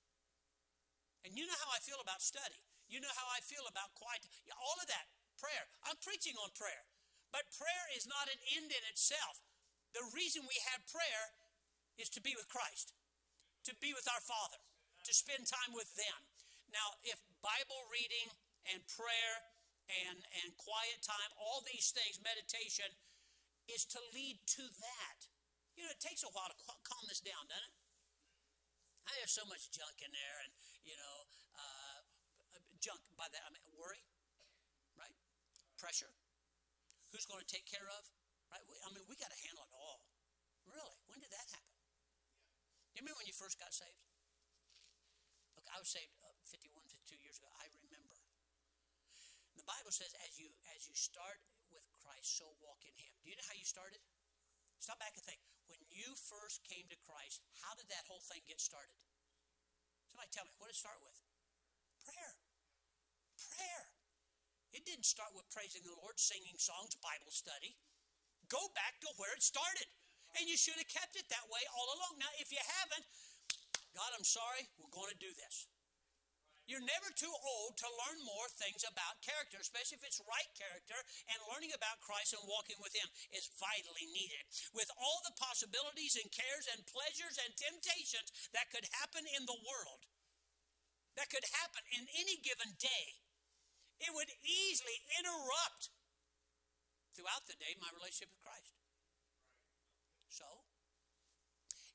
[1.27, 2.63] And you know how I feel about study.
[2.87, 4.23] You know how I feel about quiet.
[4.55, 5.07] All of that.
[5.37, 5.69] Prayer.
[5.85, 6.87] I'm preaching on prayer.
[7.29, 9.43] But prayer is not an end in itself.
[9.93, 11.35] The reason we have prayer
[11.99, 12.93] is to be with Christ,
[13.65, 14.61] to be with our Father,
[15.03, 16.19] to spend time with them.
[16.71, 18.31] Now, if Bible reading
[18.71, 19.33] and prayer
[20.07, 22.87] and, and quiet time, all these things, meditation,
[23.67, 25.19] is to lead to that,
[25.75, 27.75] you know, it takes a while to calm this down, doesn't it?
[29.07, 30.51] I have so much junk in there, and
[30.83, 31.15] you know,
[32.79, 34.01] junk by that I mean worry,
[34.97, 35.13] right?
[35.77, 36.13] Pressure.
[37.13, 38.03] Who's going to take care of?
[38.51, 38.63] Right?
[38.63, 40.03] I mean, we got to handle it all.
[40.67, 40.97] Really?
[41.07, 41.75] When did that happen?
[42.95, 44.03] You remember when you first got saved?
[45.55, 47.49] Look, I was saved uh, 51, 52 years ago.
[47.61, 48.15] I remember.
[49.57, 51.41] The Bible says, as you as you start
[51.73, 53.13] with Christ, so walk in Him.
[53.25, 53.99] Do you know how you started?
[54.77, 55.41] Stop back and think.
[55.67, 58.95] When you first came to Christ, how did that whole thing get started?
[60.13, 61.17] Somebody tell me, what did it start with?
[62.05, 62.46] Prayer.
[63.37, 63.85] Prayer.
[64.73, 67.77] It didn't start with praising the Lord, singing songs, Bible study.
[68.49, 69.87] Go back to where it started.
[70.35, 72.19] And you should have kept it that way all along.
[72.19, 73.05] Now, if you haven't,
[73.95, 75.71] God, I'm sorry, we're going to do this.
[76.67, 80.99] You're never too old to learn more things about character, especially if it's right character,
[81.31, 84.43] and learning about Christ and walking with Him is vitally needed.
[84.75, 89.55] With all the possibilities and cares and pleasures and temptations that could happen in the
[89.63, 90.11] world,
[91.15, 93.15] that could happen in any given day,
[94.01, 95.89] it would easily interrupt
[97.17, 98.77] throughout the day my relationship with Christ.
[100.29, 100.45] So,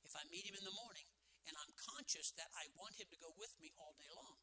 [0.02, 1.06] if I meet Him in the morning,
[1.46, 4.38] and I'm conscious that I want him to go with me all day long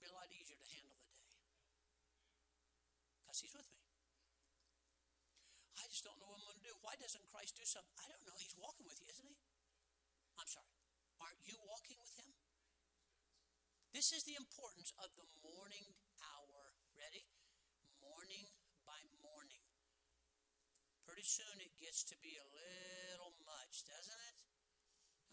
[0.00, 1.36] be a lot easier to handle the day
[3.20, 3.84] because He's with me.
[5.76, 6.74] I just don't know what I'm going to do.
[6.80, 7.92] Why doesn't Christ do something?
[8.00, 8.36] I don't know.
[8.40, 9.36] He's walking with you, isn't He?
[10.40, 10.72] I'm sorry.
[11.20, 12.32] Aren't you walking with Him?
[13.90, 15.82] This is the importance of the morning
[16.22, 16.62] hour.
[16.94, 17.26] Ready?
[17.98, 18.46] Morning
[18.86, 19.66] by morning.
[21.02, 24.36] Pretty soon it gets to be a little much, doesn't it?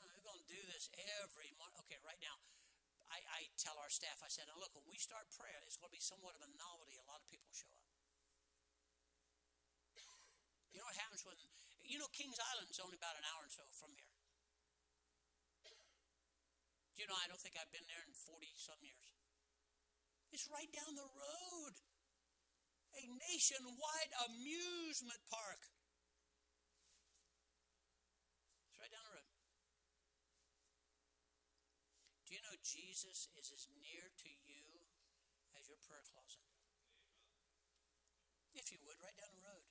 [0.02, 0.90] We're going to do this
[1.22, 1.78] every morning.
[1.86, 2.34] Okay, right now,
[3.14, 5.94] I, I tell our staff, I said, now look, when we start prayer, it's going
[5.94, 6.98] to be somewhat of a novelty.
[6.98, 7.86] A lot of people show up.
[10.74, 11.38] You know what happens when,
[11.86, 14.17] you know, Kings Island is only about an hour and so from here.
[16.98, 19.14] You know, I don't think I've been there in 40 some years.
[20.34, 21.74] It's right down the road.
[22.98, 25.62] A nationwide amusement park.
[28.74, 29.30] It's right down the road.
[32.26, 34.82] Do you know Jesus is as near to you
[35.54, 36.44] as your prayer closet?
[38.58, 39.70] If you would, right down the road.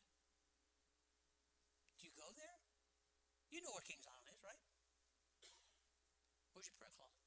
[1.99, 2.63] Do you go there?
[3.51, 4.16] You know where Kings Island?
[6.57, 7.21] Where's your prayer closet?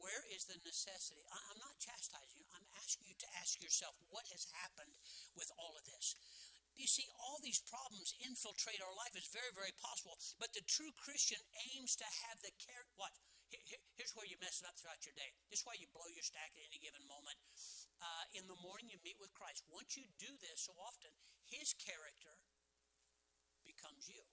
[0.00, 1.20] Where is the necessity?
[1.28, 2.48] I'm not chastising you.
[2.56, 4.96] I'm asking you to ask yourself what has happened
[5.36, 6.16] with all of this.
[6.80, 9.12] You see, all these problems infiltrate our life.
[9.12, 10.16] It's very, very possible.
[10.40, 11.38] But the true Christian
[11.76, 12.88] aims to have the care.
[12.96, 13.20] Watch.
[13.52, 15.36] here's where you mess it up throughout your day.
[15.52, 17.36] This is why you blow your stack at any given moment.
[18.00, 19.60] Uh, in the morning, you meet with Christ.
[19.68, 21.12] Once you do this so often,
[21.46, 22.32] His character
[23.62, 24.24] becomes you.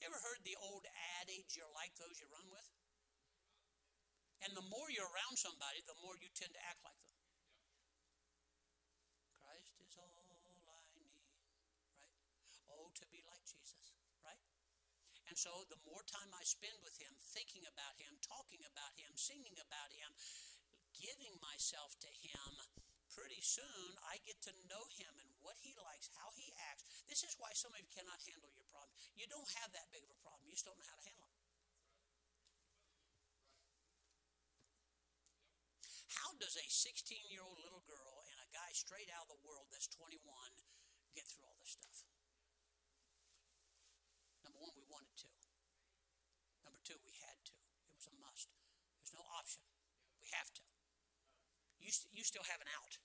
[0.00, 0.84] You ever heard the old
[1.24, 2.68] adage, you're like those you run with?
[4.44, 7.16] And the more you're around somebody, the more you tend to act like them.
[9.40, 10.36] Christ is all I
[10.92, 11.24] need,
[11.96, 12.12] right?
[12.68, 14.38] Oh, to be like Jesus, right?
[15.26, 19.16] And so the more time I spend with Him, thinking about Him, talking about Him,
[19.16, 20.12] singing about Him,
[20.92, 22.52] giving myself to Him,
[23.16, 26.84] pretty soon I get to know Him and what He likes, how He acts.
[27.08, 28.92] This is why some of you cannot handle your problem.
[29.16, 31.24] You don't have that big of a problem, you just don't know how to handle
[31.24, 31.40] it.
[36.12, 39.42] How does a 16 year old little girl and a guy straight out of the
[39.46, 40.20] world that's 21
[41.16, 42.04] get through all this stuff?
[44.44, 45.30] Number one, we wanted to.
[46.66, 47.56] Number two, we had to.
[47.56, 48.52] It was a must.
[49.00, 49.62] There's no option.
[50.20, 50.65] We have to.
[51.86, 52.98] You, st- you still have an out.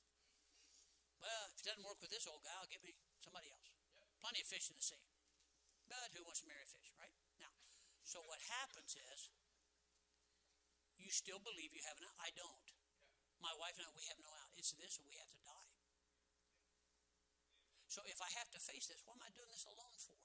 [1.21, 3.77] Well, if it doesn't work with this old guy, I'll get me somebody else.
[4.17, 5.05] Plenty of fish in the sea.
[5.85, 7.13] But who wants to marry a fish, right?
[7.37, 7.53] Now,
[8.01, 9.29] so what happens is
[10.97, 12.17] you still believe you have an out.
[12.17, 12.67] I don't.
[13.37, 14.49] My wife and I, we have no out.
[14.57, 15.69] It's this or we have to die.
[17.85, 20.17] So if I have to face this, what am I doing this alone for?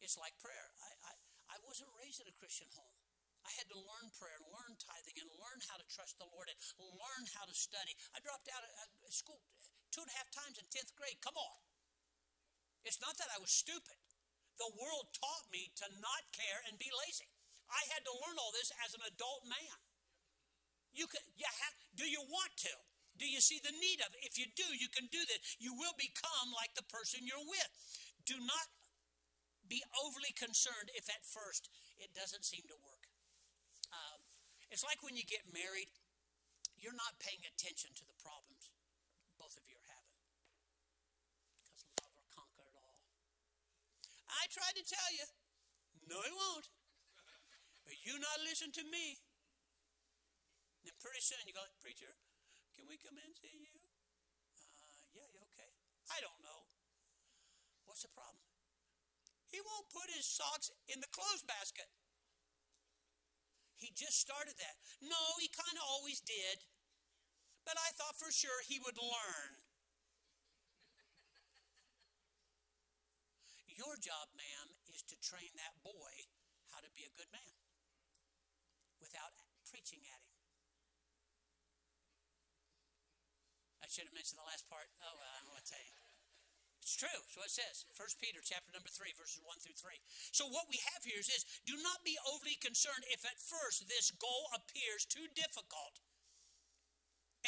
[0.00, 0.72] It's like prayer.
[0.80, 1.12] I, I,
[1.52, 3.03] I wasn't raised in a Christian home.
[3.44, 6.58] I had to learn prayer, learn tithing, and learn how to trust the Lord, and
[6.80, 7.92] learn how to study.
[8.16, 9.44] I dropped out of uh, school
[9.92, 11.20] two and a half times in 10th grade.
[11.20, 11.58] Come on.
[12.82, 13.96] It's not that I was stupid.
[14.58, 17.30] The world taught me to not care and be lazy.
[17.70, 19.78] I had to learn all this as an adult man.
[20.94, 22.74] You can, you have, do you want to?
[23.18, 24.26] Do you see the need of it?
[24.26, 25.58] If you do, you can do this.
[25.58, 27.70] You will become like the person you're with.
[28.26, 28.66] Do not
[29.66, 32.93] be overly concerned if at first it doesn't seem to work.
[34.74, 35.86] It's like when you get married,
[36.74, 38.74] you're not paying attention to the problems
[39.38, 40.18] both of you are having.
[41.62, 42.98] Because love will conquer it all.
[44.26, 45.30] I tried to tell you.
[46.10, 46.66] No, it won't.
[47.86, 49.22] But you not listen to me.
[50.82, 52.10] Then pretty soon you go, Preacher,
[52.74, 53.70] can we come in and see you?
[53.78, 55.70] Uh, yeah, you okay?
[56.10, 56.66] I don't know.
[57.86, 58.42] What's the problem?
[59.54, 61.86] He won't put his socks in the clothes basket.
[63.76, 64.76] He just started that.
[65.02, 66.64] No, he kind of always did.
[67.64, 69.50] But I thought for sure he would learn.
[73.74, 76.14] Your job, ma'am, is to train that boy
[76.70, 77.54] how to be a good man
[79.02, 79.34] without
[79.66, 80.34] preaching at him.
[83.82, 84.86] I should have mentioned the last part.
[85.02, 86.03] Oh, well, I'm going to tell you.
[86.84, 87.24] It's true.
[87.32, 89.96] So it says, 1 Peter chapter number 3, verses 1 through 3.
[90.36, 93.88] So what we have here is this do not be overly concerned if at first
[93.88, 96.04] this goal appears too difficult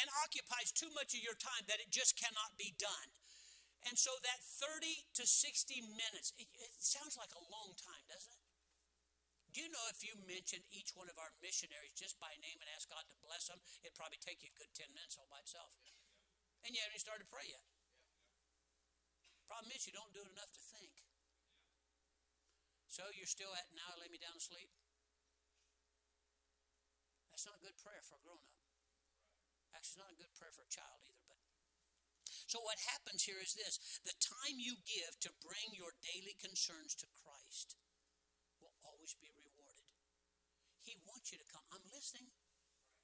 [0.01, 3.13] and occupies too much of your time that it just cannot be done.
[3.85, 8.33] And so that 30 to 60 minutes, it, it sounds like a long time, doesn't
[8.33, 8.41] it?
[9.53, 12.73] Do you know if you mentioned each one of our missionaries just by name and
[12.73, 15.45] ask God to bless them, it'd probably take you a good 10 minutes all by
[15.45, 15.77] itself?
[16.65, 17.76] And you haven't started to pray yet.
[19.47, 20.91] Problem is, you don't do it enough to think.
[22.91, 24.69] So you're still at now, lay me down to sleep.
[27.31, 28.57] That's not a good prayer for a grown up.
[29.71, 31.21] Actually, it's not a good prayer for a child either.
[31.29, 31.37] But
[32.49, 36.97] so what happens here is this: the time you give to bring your daily concerns
[36.97, 37.77] to Christ
[38.57, 39.85] will always be rewarded.
[40.81, 41.61] He wants you to come.
[41.69, 42.33] I'm listening.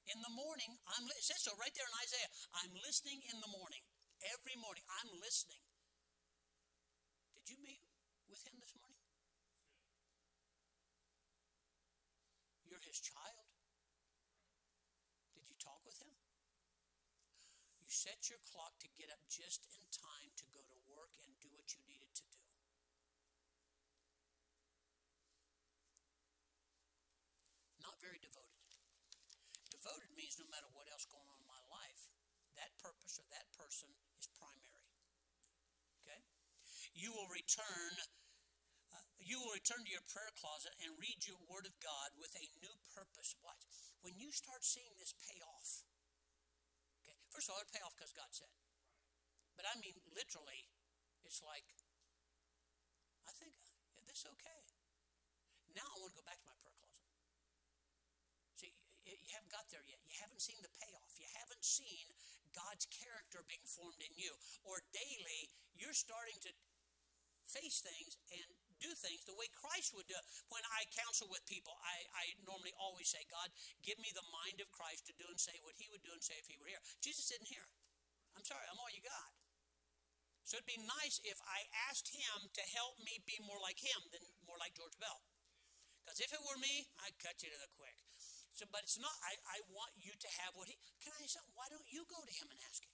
[0.10, 2.32] In the morning, I'm it says so right there in Isaiah.
[2.58, 3.86] I'm listening in the morning.
[4.34, 5.62] Every morning, I'm listening.
[7.44, 7.84] Did you meet
[8.32, 9.04] with him this morning?
[12.64, 13.52] You're his child.
[15.36, 16.16] Did you talk with him?
[17.84, 21.36] You set your clock to get up just in time to go to work and
[21.44, 22.48] do what you needed to do.
[27.84, 28.72] Not very devoted.
[29.68, 32.08] Devoted means no matter what else going on in my life,
[32.56, 33.92] that purpose or that person?
[36.94, 37.94] You will return
[38.94, 42.30] uh, you will return to your prayer closet and read your word of God with
[42.38, 43.34] a new purpose.
[43.42, 43.66] Watch.
[44.06, 45.82] When you start seeing this pay off,
[47.02, 48.54] okay, first of all, it pay off because God said.
[49.58, 50.70] But I mean, literally,
[51.26, 51.66] it's like,
[53.26, 53.58] I think
[53.98, 54.62] yeah, this is okay.
[55.74, 57.10] Now I want to go back to my prayer closet.
[58.54, 58.74] See,
[59.10, 59.98] you haven't got there yet.
[60.06, 61.18] You haven't seen the payoff.
[61.18, 62.14] You haven't seen
[62.54, 64.38] God's character being formed in you.
[64.62, 66.52] Or daily, you're starting to
[67.46, 68.48] face things and
[68.82, 70.20] do things the way Christ would do.
[70.52, 73.48] When I counsel with people, I, I normally always say, God,
[73.80, 76.24] give me the mind of Christ to do and say what he would do and
[76.24, 76.84] say if he were here.
[77.00, 77.74] Jesus didn't hear it.
[78.36, 79.32] I'm sorry, I'm all you got.
[80.44, 84.12] So it'd be nice if I asked him to help me be more like him
[84.12, 85.24] than more like George Bell.
[86.04, 87.96] Because if it were me, I'd cut you to the quick.
[88.52, 89.16] So, but it's not.
[89.24, 90.76] I, I want you to have what he.
[91.00, 91.42] Can I say?
[91.56, 92.94] Why don't you go to him and ask him?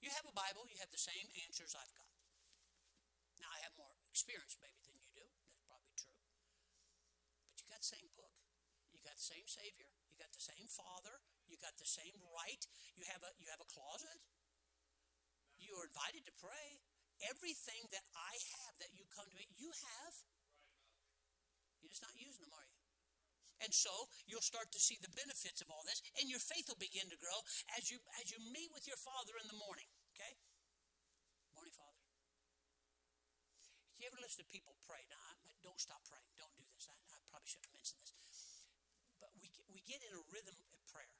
[0.00, 0.70] You have a Bible.
[0.70, 2.05] You have the same answers I've got.
[3.40, 5.26] Now I have more experience maybe than you do.
[5.26, 6.16] That's probably true.
[7.52, 8.34] But you got the same book.
[8.92, 9.92] You got the same Savior.
[10.10, 11.20] You got the same Father.
[11.46, 12.62] You got the same right.
[12.96, 14.18] You have a you have a closet.
[15.56, 16.80] You are invited to pray.
[17.24, 20.14] Everything that I have that you come to me, you have.
[21.80, 22.76] You're just not using them, are you?
[23.64, 23.88] And so
[24.28, 27.16] you'll start to see the benefits of all this, and your faith will begin to
[27.16, 27.40] grow
[27.72, 29.88] as you as you meet with your Father in the morning.
[30.12, 30.36] Okay,
[31.56, 31.96] morning, Father.
[33.96, 35.00] You ever listen to people pray?
[35.08, 35.24] Now,
[35.64, 36.28] don't stop praying.
[36.36, 36.84] Don't do this.
[36.92, 38.12] I, I probably shouldn't mention this.
[39.16, 41.16] But we, we get in a rhythm of prayer.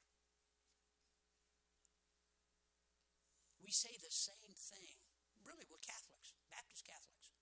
[3.57, 4.93] We say the same thing.
[5.41, 7.33] Really, we're Catholics, Baptist Catholics.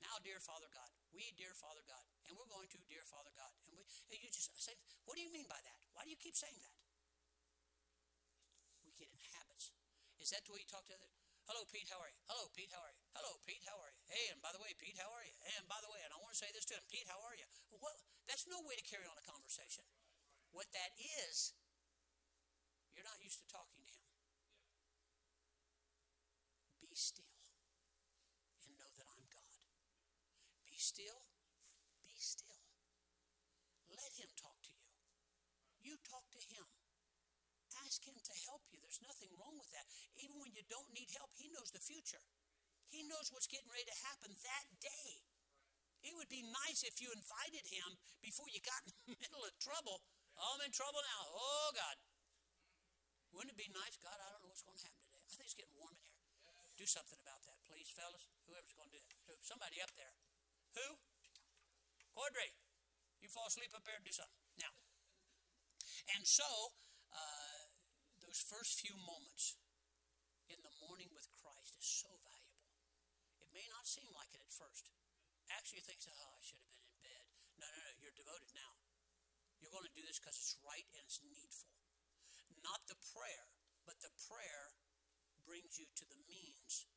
[0.00, 3.52] Now, dear Father God, we, dear Father God, and we're going to, dear Father God.
[3.68, 5.78] And, we, and you just say, what do you mean by that?
[5.92, 6.76] Why do you keep saying that?
[8.84, 9.72] We get in habits.
[10.20, 11.23] Is that the way you talk to others?
[11.44, 12.16] Hello, Pete, how are you?
[12.24, 13.04] Hello, Pete, how are you?
[13.12, 14.00] Hello, Pete, how are you?
[14.08, 15.36] Hey, and by the way, Pete, how are you?
[15.52, 17.36] And by the way, and I want to say this to him, Pete, how are
[17.36, 17.44] you?
[17.68, 19.84] Well, that's no way to carry on a conversation.
[20.56, 21.52] What that is,
[22.96, 24.08] you're not used to talking to him.
[26.80, 27.28] Be still
[28.64, 29.60] and know that I'm God.
[30.64, 31.28] Be still,
[32.00, 32.64] be still.
[33.92, 34.88] Let him talk to you.
[35.84, 36.64] You talk to him
[37.82, 38.78] ask Him to help you.
[38.78, 39.82] There's nothing wrong with that.
[40.22, 42.22] Even when you don't need help, He knows the future.
[42.86, 45.26] He knows what's getting ready to happen that day.
[46.06, 49.50] It would be nice if you invited Him before you got in the middle of
[49.58, 50.06] trouble.
[50.38, 51.22] Oh, I'm in trouble now.
[51.34, 51.98] Oh, God.
[53.34, 53.98] Wouldn't it be nice?
[53.98, 55.18] God, I don't know what's going to happen today.
[55.18, 56.14] I think it's getting warm in here.
[56.78, 58.26] Do something about that, please, fellas.
[58.46, 59.42] Whoever's going to do it.
[59.42, 60.14] Somebody up there.
[60.78, 60.98] Who?
[62.14, 62.50] Cordray.
[63.22, 64.42] You fall asleep up there, do something.
[64.58, 64.74] Now,
[66.18, 66.46] and so,
[67.14, 67.53] uh,
[68.34, 69.54] those first few moments
[70.50, 72.66] in the morning with Christ is so valuable.
[73.38, 74.90] It may not seem like it at first.
[75.54, 77.30] Actually, you think, oh, I should have been in bed.
[77.62, 78.74] No, no, no, you're devoted now.
[79.62, 81.78] You're going to do this because it's right and it's needful.
[82.58, 83.54] Not the prayer,
[83.86, 84.74] but the prayer
[85.46, 86.90] brings you to the means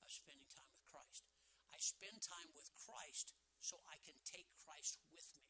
[0.00, 1.28] of spending time with Christ.
[1.68, 5.44] I spend time with Christ so I can take Christ with me.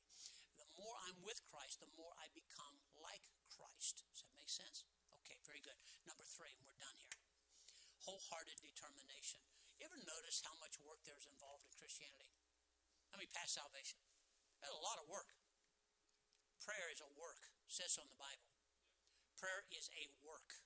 [0.58, 3.21] The more I'm with Christ, the more I become like
[3.62, 4.02] Christ.
[4.10, 4.82] Does that make sense?
[5.22, 5.78] Okay, very good.
[6.02, 7.14] Number three, and we're done here.
[8.02, 9.38] Wholehearted determination.
[9.78, 12.34] You ever notice how much work there's involved in Christianity?
[13.14, 14.02] I mean, past salvation.
[14.58, 15.30] That's a lot of work.
[16.58, 18.50] Prayer is a work, says so in the Bible.
[19.38, 20.58] Prayer is a work.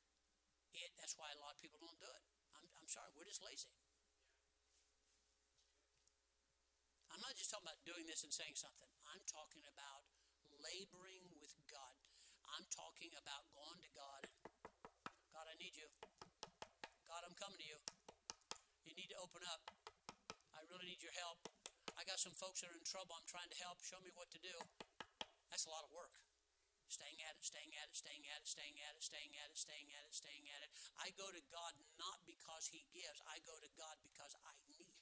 [0.72, 2.24] It, that's why a lot of people don't do it.
[2.56, 3.72] I'm, I'm sorry, we're just lazy.
[7.12, 8.88] I'm not just talking about doing this and saying something.
[9.08, 10.08] I'm talking about
[10.64, 11.35] laboring.
[12.56, 14.24] I'm talking about going to God.
[15.28, 15.84] God, I need you.
[17.04, 17.76] God, I'm coming to you.
[18.88, 19.60] You need to open up.
[20.56, 21.36] I really need your help.
[22.00, 23.12] I got some folks that are in trouble.
[23.12, 23.84] I'm trying to help.
[23.84, 24.56] Show me what to do.
[25.52, 26.16] That's a lot of work.
[26.88, 29.58] Staying at it, staying at it, staying at it, staying at it, staying at it,
[29.60, 30.72] staying at it, staying at it.
[30.96, 34.96] I go to God not because He gives, I go to God because I need.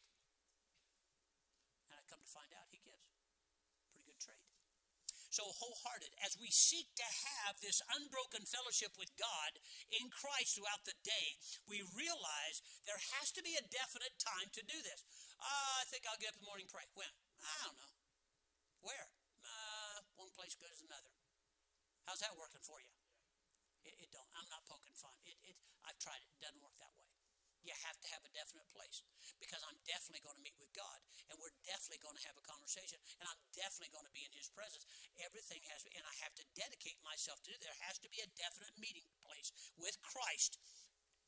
[1.86, 3.13] And I come to find out He gives.
[5.34, 9.58] So wholehearted as we seek to have this unbroken fellowship with God
[9.90, 11.34] in Christ throughout the day,
[11.66, 15.02] we realize there has to be a definite time to do this.
[15.42, 16.86] Uh, I think I'll get up in the morning and pray.
[16.94, 17.10] When?
[17.42, 17.94] I don't know.
[18.86, 19.10] Where?
[19.42, 21.10] Uh, one place good as another.
[22.06, 22.94] How's that working for you?
[23.82, 24.30] It, it don't.
[24.38, 25.18] I'm not poking fun.
[25.26, 26.30] It, it, I've tried it.
[26.30, 27.03] It doesn't work that way.
[27.64, 29.00] You have to have a definite place
[29.40, 31.00] because I'm definitely going to meet with God
[31.32, 34.32] and we're definitely going to have a conversation and I'm definitely going to be in
[34.36, 34.84] His presence.
[35.24, 37.64] Everything has, to be, and I have to dedicate myself to it.
[37.64, 39.48] There has to be a definite meeting place
[39.80, 40.60] with Christ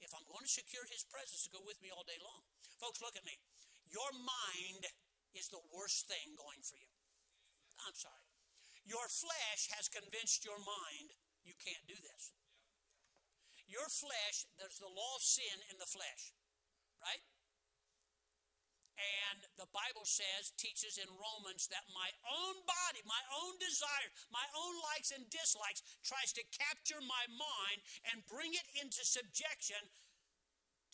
[0.05, 2.45] if I'm going to secure His presence to go with me all day long.
[2.77, 3.41] Folks, look at me.
[3.89, 4.85] Your mind
[5.33, 6.93] is the worst thing going for you.
[7.81, 8.25] I'm sorry.
[8.85, 11.17] Your flesh has convinced your mind
[11.47, 12.35] you can't do this.
[13.67, 16.33] Your flesh, there's the law of sin in the flesh,
[17.03, 17.23] right?
[18.97, 24.49] And the Bible says, teaches in Romans that my own body, my own desire, my
[24.57, 29.93] own likes and dislikes tries to capture my mind and bring it into subjection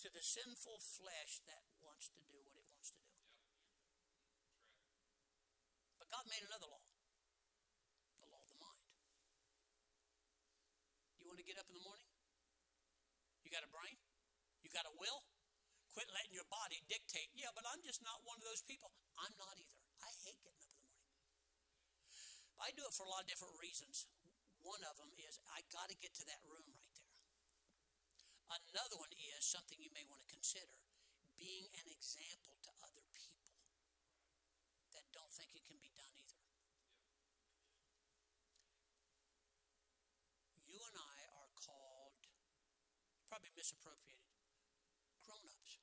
[0.03, 3.15] to the sinful flesh that wants to do what it wants to do.
[6.03, 6.83] But God made another law
[8.19, 8.83] the law of the mind.
[11.23, 12.02] You want to get up in the morning?
[13.53, 14.01] Got a brain?
[14.65, 15.21] You got a will?
[15.93, 17.29] Quit letting your body dictate.
[17.37, 18.89] Yeah, but I'm just not one of those people.
[19.21, 19.77] I'm not either.
[20.01, 21.21] I hate getting up in the morning.
[22.57, 24.09] But I do it for a lot of different reasons.
[24.65, 27.13] One of them is I got to get to that room right there.
[28.73, 30.81] Another one is something you may want to consider
[31.37, 33.53] being an example to other people
[34.97, 36.43] that don't think it can be done either.
[43.33, 44.29] Probably misappropriated.
[45.25, 45.81] Grown ups.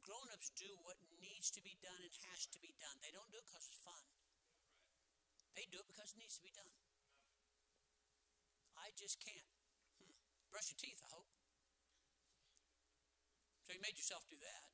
[0.00, 2.96] Grown ups do what needs to be done and has to be done.
[3.04, 4.00] They don't do it because it's fun,
[5.52, 6.72] they do it because it needs to be done.
[8.80, 9.52] I just can't.
[10.00, 10.16] Hmm.
[10.48, 11.28] Brush your teeth, I hope.
[13.68, 14.72] So you made yourself do that.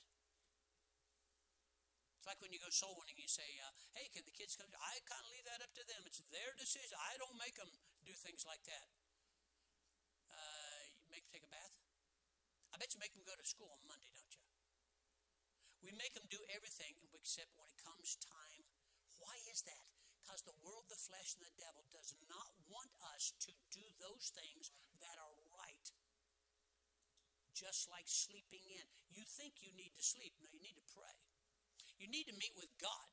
[2.22, 4.70] It's like when you go soul winning, you say, uh, "Hey, can the kids come?"
[4.78, 6.06] I kind of leave that up to them.
[6.06, 6.94] It's their decision.
[6.94, 7.70] I don't make them
[8.04, 8.86] do things like that.
[10.30, 11.76] Uh, make them take a bath.
[12.72, 14.46] I bet you make them go to school on Monday, don't you?
[15.80, 18.64] We make them do everything except when it comes time.
[19.20, 19.86] Why is that?
[20.20, 24.30] Because the world, the flesh, and the devil does not want us to do those
[24.30, 24.70] things
[25.00, 25.86] that are right.
[27.56, 28.86] Just like sleeping in.
[29.10, 30.36] You think you need to sleep.
[30.40, 31.16] No, you need to pray.
[31.98, 33.08] You need to meet with God.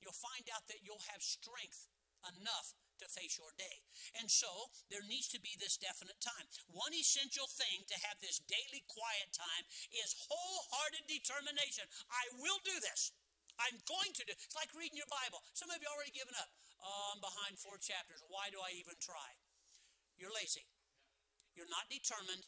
[0.00, 1.88] You'll find out that you'll have strength
[2.24, 3.84] enough to face your day.
[4.16, 6.46] And so there needs to be this definite time.
[6.70, 11.88] One essential thing to have this daily quiet time is wholehearted determination.
[12.08, 13.12] I will do this.
[13.56, 14.36] I'm going to do.
[14.36, 15.40] It's like reading your Bible.
[15.56, 16.52] Some of you already given up.
[16.80, 18.20] Oh, I'm behind four chapters.
[18.28, 19.32] Why do I even try?
[20.20, 20.68] You're lazy.
[21.56, 22.44] You're not determined.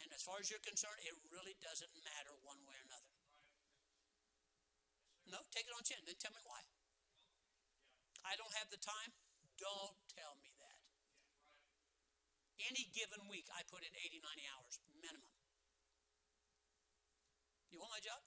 [0.00, 3.12] And as far as you're concerned, it really doesn't matter one way or another.
[5.28, 6.00] No, take it on chin.
[6.04, 6.64] Then tell me why.
[8.24, 9.12] I don't have the time.
[9.56, 10.80] Don't tell me that.
[12.68, 15.34] Any given week, I put in 80, 90 hours minimum.
[17.72, 18.20] You want my job?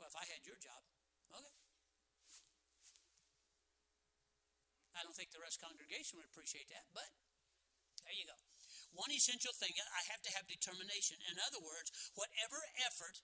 [0.00, 0.80] Well, if I had your job,
[1.34, 1.56] okay.
[4.96, 7.06] I don't think the rest the congregation would appreciate that, but
[8.02, 8.34] there you go.
[8.96, 11.20] One essential thing I have to have determination.
[11.28, 13.22] In other words, whatever effort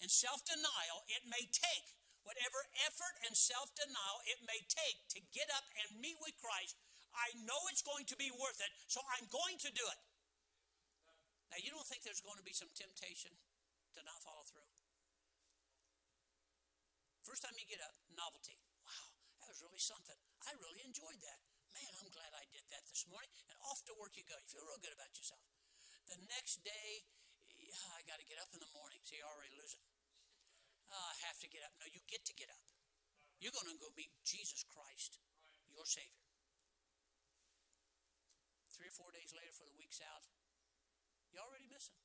[0.00, 1.92] and self denial it may take
[2.24, 6.76] whatever effort and self denial it may take to get up and meet with Christ,
[7.14, 10.00] I know it's going to be worth it, so I'm going to do it.
[11.52, 13.30] Now, you don't think there's going to be some temptation
[13.94, 14.66] to not follow through?
[17.22, 18.58] First time you get up, novelty.
[18.82, 19.06] Wow,
[19.40, 20.18] that was really something.
[20.44, 21.40] I really enjoyed that.
[21.72, 23.30] Man, I'm glad I did that this morning.
[23.48, 24.36] And off to work you go.
[24.36, 25.40] You feel real good about yourself.
[26.10, 27.06] The next day,
[27.56, 29.00] yeah, I got to get up in the morning.
[29.06, 29.80] See, you're already losing
[30.90, 31.72] oh, I have to get up.
[31.78, 32.64] No, you get to get up.
[33.38, 35.20] You're going to go meet Jesus Christ,
[35.68, 36.24] your Savior.
[38.72, 40.26] Three or four days later, for the week's out,
[41.30, 42.00] you already miss him.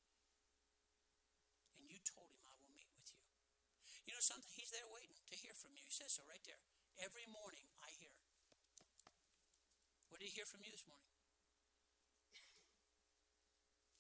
[1.82, 3.24] And you told him, I will meet with you.
[4.06, 4.50] You know something?
[4.54, 5.82] He's there waiting to hear from you.
[5.86, 6.62] He says so right there.
[7.02, 8.14] Every morning I hear.
[10.10, 11.10] What did he hear from you this morning?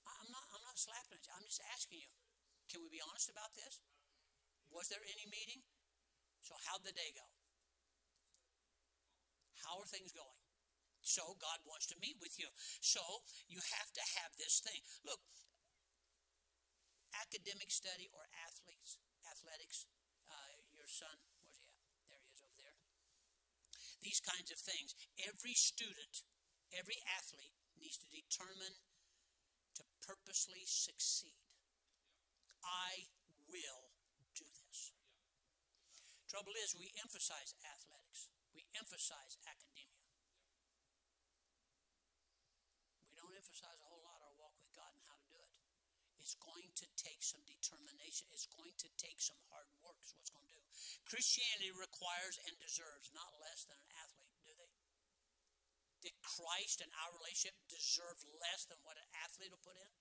[0.09, 1.31] I'm not, I'm not slapping at you.
[1.31, 2.11] I'm just asking you.
[2.67, 3.81] Can we be honest about this?
[4.73, 5.65] Was there any meeting?
[6.45, 7.25] So, how'd the day go?
[9.65, 10.39] How are things going?
[11.01, 12.47] So, God wants to meet with you.
[12.79, 13.01] So,
[13.49, 14.79] you have to have this thing.
[15.03, 15.19] Look,
[17.17, 19.89] academic study or athletes, athletics,
[20.29, 21.81] uh, your son, where's he at?
[22.07, 22.77] There he is over there.
[23.99, 24.95] These kinds of things.
[25.19, 26.23] Every student,
[26.71, 28.79] every athlete needs to determine
[29.75, 31.37] to purposely succeed.
[32.63, 33.09] I
[33.49, 33.88] will
[36.29, 40.05] Trouble is, we emphasize athletics, we emphasize academia.
[43.09, 45.49] We don't emphasize a whole lot our walk with God and how to do it.
[46.21, 48.29] It's going to take some determination.
[48.29, 50.61] It's going to take some hard work, is what's going to do.
[51.09, 54.69] Christianity requires and deserves not less than an athlete, do they?
[56.05, 59.91] Did Christ and our relationship deserve less than what an athlete will put in?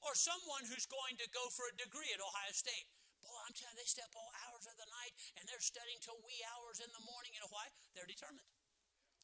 [0.00, 2.88] Or someone who's going to go for a degree at Ohio State.
[3.48, 6.44] I'm telling you, they step all hours of the night and they're studying till wee
[6.52, 7.32] hours in the morning.
[7.32, 7.64] You know why?
[7.96, 8.44] They're determined.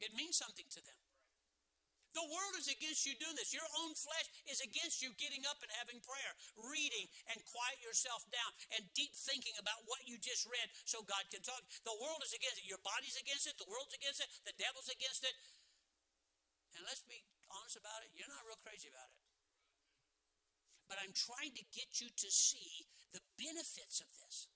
[0.00, 0.96] It means something to them.
[2.16, 3.50] The world is against you doing this.
[3.50, 6.32] Your own flesh is against you getting up and having prayer,
[6.70, 11.26] reading, and quiet yourself down, and deep thinking about what you just read so God
[11.34, 11.58] can talk.
[11.82, 12.70] The world is against it.
[12.70, 13.58] Your body's against it.
[13.58, 14.30] The world's against it.
[14.46, 15.34] The devil's against it.
[16.78, 17.18] And let's be
[17.50, 19.18] honest about it, you're not real crazy about it.
[20.88, 24.48] But I'm trying to get you to see the benefits of this.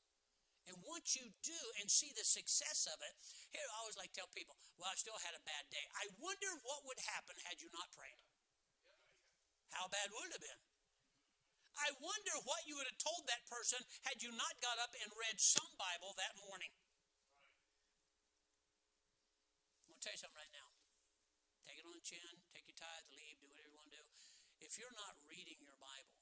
[0.68, 3.16] And once you do and see the success of it,
[3.48, 5.88] here I always like to tell people, well, I still had a bad day.
[5.96, 8.20] I wonder what would happen had you not prayed.
[9.72, 10.60] How bad would it have been?
[11.78, 15.08] I wonder what you would have told that person had you not got up and
[15.14, 16.74] read some Bible that morning.
[19.86, 20.68] I'm going to tell you something right now.
[21.64, 24.04] Take it on the chin, take your tithe, leave, do whatever you want to do.
[24.58, 26.17] If you're not reading your Bible,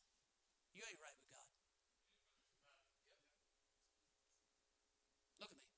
[0.77, 1.49] you ain't right with God.
[5.41, 5.73] Look at me.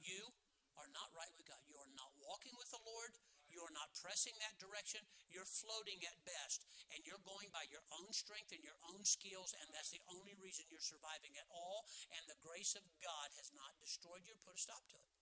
[0.00, 0.32] You
[0.80, 1.60] are not right with God.
[1.68, 3.12] You are not walking with the Lord.
[3.52, 5.04] You are not pressing that direction.
[5.28, 6.64] You're floating at best.
[6.96, 10.32] And you're going by your own strength and your own skills, and that's the only
[10.40, 11.84] reason you're surviving at all.
[12.16, 15.19] And the grace of God has not destroyed you or put a stop to it.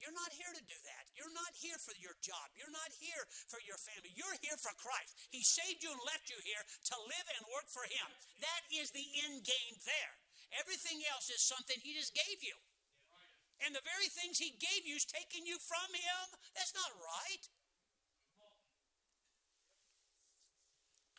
[0.00, 1.04] You're not here to do that.
[1.16, 2.52] You're not here for your job.
[2.52, 4.12] You're not here for your family.
[4.12, 5.16] You're here for Christ.
[5.32, 8.08] He saved you and left you here to live and work for Him.
[8.44, 10.14] That is the end game there.
[10.60, 12.56] Everything else is something He just gave you.
[13.64, 16.26] And the very things He gave you is taking you from Him.
[16.52, 17.44] That's not right.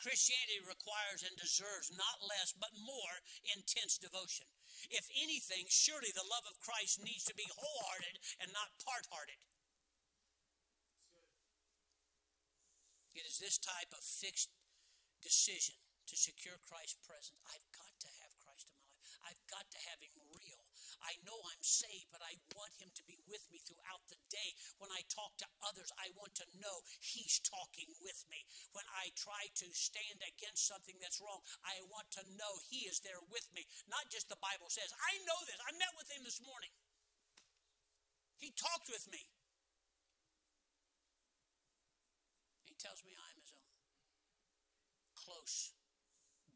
[0.07, 3.19] Christianity requires and deserves not less but more
[3.51, 4.47] intense devotion.
[4.87, 9.35] If anything, surely the love of Christ needs to be wholehearted and not part hearted.
[13.19, 14.47] It is this type of fixed
[15.19, 15.75] decision
[16.07, 17.43] to secure Christ's presence.
[17.51, 19.11] I've got to have Christ in my life.
[19.27, 20.56] I've got to have Him real.
[21.03, 24.55] I know I'm saved, but I want Him to be with me throughout the day.
[24.81, 28.43] When I talk to others, I want to know He's talking with me.
[28.73, 33.01] When I try to stand against something that's wrong, I want to know He is
[33.05, 33.65] there with me.
[33.85, 34.89] Not just the Bible says.
[34.97, 35.61] I know this.
[35.61, 36.73] I met with Him this morning.
[38.37, 39.29] He talked with me.
[42.65, 43.69] He tells me I'm His own.
[45.17, 45.73] Close,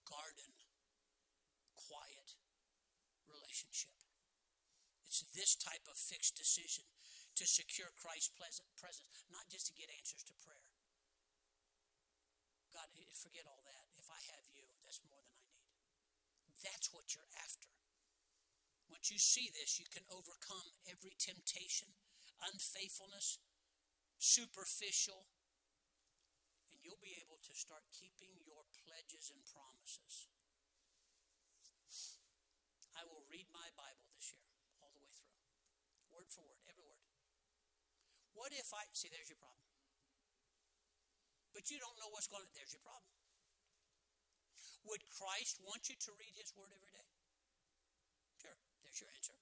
[0.05, 0.53] garden,
[1.75, 2.37] quiet
[3.27, 4.00] relationship.
[5.11, 6.87] It's this type of fixed decision
[7.35, 10.71] to secure Christ's presence, not just to get answers to prayer.
[12.71, 13.85] God, forget all that.
[13.99, 15.67] If I have you, that's more than I need.
[16.63, 17.67] That's what you're after.
[18.87, 21.91] Once you see this, you can overcome every temptation,
[22.47, 23.43] unfaithfulness,
[24.15, 25.27] superficial,
[26.71, 30.31] and you'll be able to start keeping your pledges and promises.
[32.95, 34.60] I will read my Bible this year
[36.31, 37.03] for word, every word.
[38.31, 39.11] What if I see?
[39.11, 39.67] There's your problem.
[41.51, 42.55] But you don't know what's going on.
[42.55, 43.11] There's your problem.
[44.87, 47.09] Would Christ want you to read His Word every day?
[48.39, 48.57] Sure.
[48.81, 49.37] There's your answer.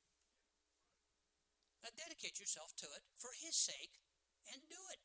[1.79, 4.01] Now dedicate yourself to it for His sake
[4.51, 5.03] and do it.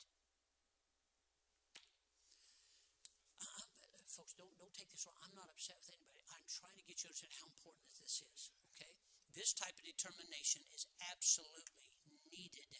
[3.39, 3.63] Uh,
[4.09, 5.15] folks, don't don't take this wrong.
[5.23, 6.19] I'm not upset with anybody.
[6.35, 8.51] I'm trying to get you to understand how important this is.
[8.75, 8.94] Okay.
[9.35, 11.91] This type of determination is absolutely
[12.31, 12.71] needed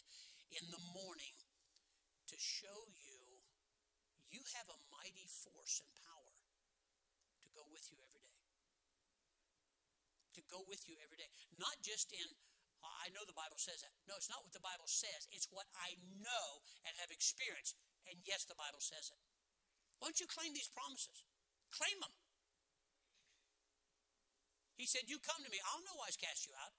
[0.48, 1.36] in the morning
[2.32, 3.20] to show you
[4.32, 6.36] you have a mighty force and power
[7.44, 8.40] to go with you every day.
[10.40, 11.28] To go with you every day.
[11.60, 12.24] Not just in,
[12.80, 13.92] oh, I know the Bible says that.
[14.08, 17.76] No, it's not what the Bible says, it's what I know and have experienced.
[18.08, 19.20] And yes, the Bible says it.
[20.00, 21.20] Why don't you claim these promises?
[21.68, 22.15] Claim them.
[24.76, 25.58] He said, You come to me.
[25.72, 26.76] I'll no wise cast you out.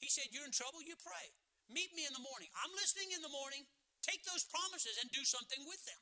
[0.00, 1.32] He said, You're in trouble, you pray.
[1.68, 2.48] Meet me in the morning.
[2.64, 3.68] I'm listening in the morning.
[4.00, 6.00] Take those promises and do something with them.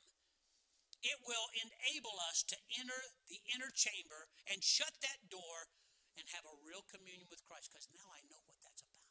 [1.01, 2.97] It will enable us to enter
[3.29, 5.69] the inner chamber and shut that door
[6.17, 9.05] and have a real communion with Christ because now I know what that's about.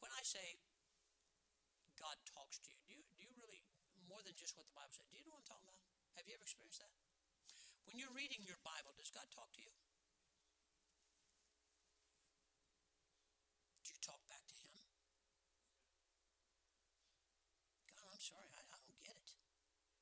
[0.00, 0.60] When I say
[1.98, 3.66] God talks to you, do you, do you really,
[4.06, 5.82] more than just what the Bible says, do you know what I'm talking about?
[6.16, 6.94] Have you ever experienced that?
[7.88, 9.72] When you're reading your Bible, does God talk to you?
[13.80, 14.76] Do you talk back to Him?
[17.96, 19.32] God, I'm sorry, I, I don't get it.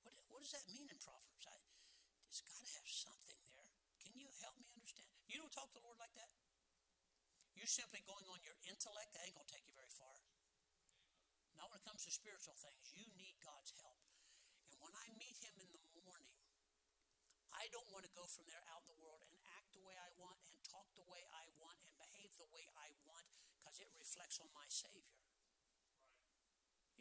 [0.03, 1.47] What, what does that mean in Proverbs?
[1.47, 1.55] I,
[2.26, 3.70] it's got to have something there.
[4.03, 5.07] Can you help me understand?
[5.30, 6.34] You don't talk to the Lord like that?
[7.55, 9.14] You're simply going on your intellect.
[9.14, 10.26] That ain't going to take you very far.
[11.55, 14.03] Now, when it comes to spiritual things, you need God's help.
[14.74, 15.76] And when I meet Him in
[17.66, 19.98] I don't want to go from there out in the world and act the way
[19.98, 23.26] I want and talk the way I want and behave the way I want
[23.58, 25.18] because it reflects on my Savior.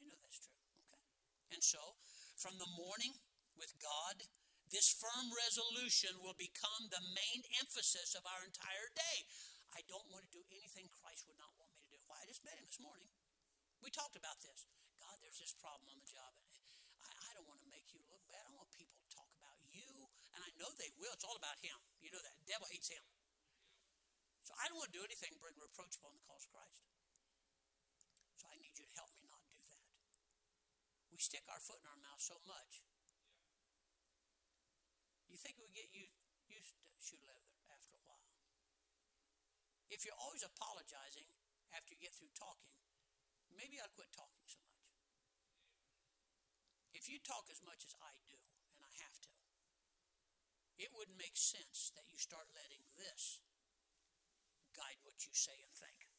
[0.02, 0.58] You know that's true,
[0.90, 1.06] okay?
[1.54, 2.02] And so,
[2.34, 3.14] from the morning
[3.54, 4.26] with God,
[4.74, 9.30] this firm resolution will become the main emphasis of our entire day.
[9.70, 12.02] I don't want to do anything Christ would not want me to do.
[12.10, 12.18] Why?
[12.18, 13.14] I just met him this morning.
[13.86, 14.66] We talked about this.
[14.98, 16.34] God, there's this problem on the job.
[17.06, 18.42] I, I don't want to make you look bad.
[18.50, 20.10] I want people to talk about you.
[20.36, 21.12] And I know they will.
[21.16, 21.76] It's all about him.
[22.00, 22.36] You know that.
[22.40, 23.04] The devil hates him.
[24.46, 26.86] So I don't want to do anything bring reproach upon the cause of Christ.
[28.38, 29.82] So I need you to help me not do that.
[31.10, 32.86] We stick our foot in our mouth so much.
[35.26, 36.16] You think we get used,
[36.48, 38.32] used to shoe leather after a while.
[39.92, 41.28] If you're always apologizing
[41.76, 42.72] after you get through talking,
[43.52, 44.88] maybe I'll quit talking so much.
[46.96, 48.40] If you talk as much as I do,
[48.80, 49.35] and I have to,
[50.78, 53.40] it wouldn't make sense that you start letting this
[54.76, 56.12] guide what you say and think.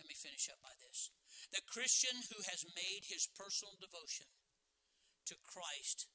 [0.00, 1.12] Let me finish up by this.
[1.52, 4.28] The Christian who has made his personal devotion
[5.28, 6.08] to Christ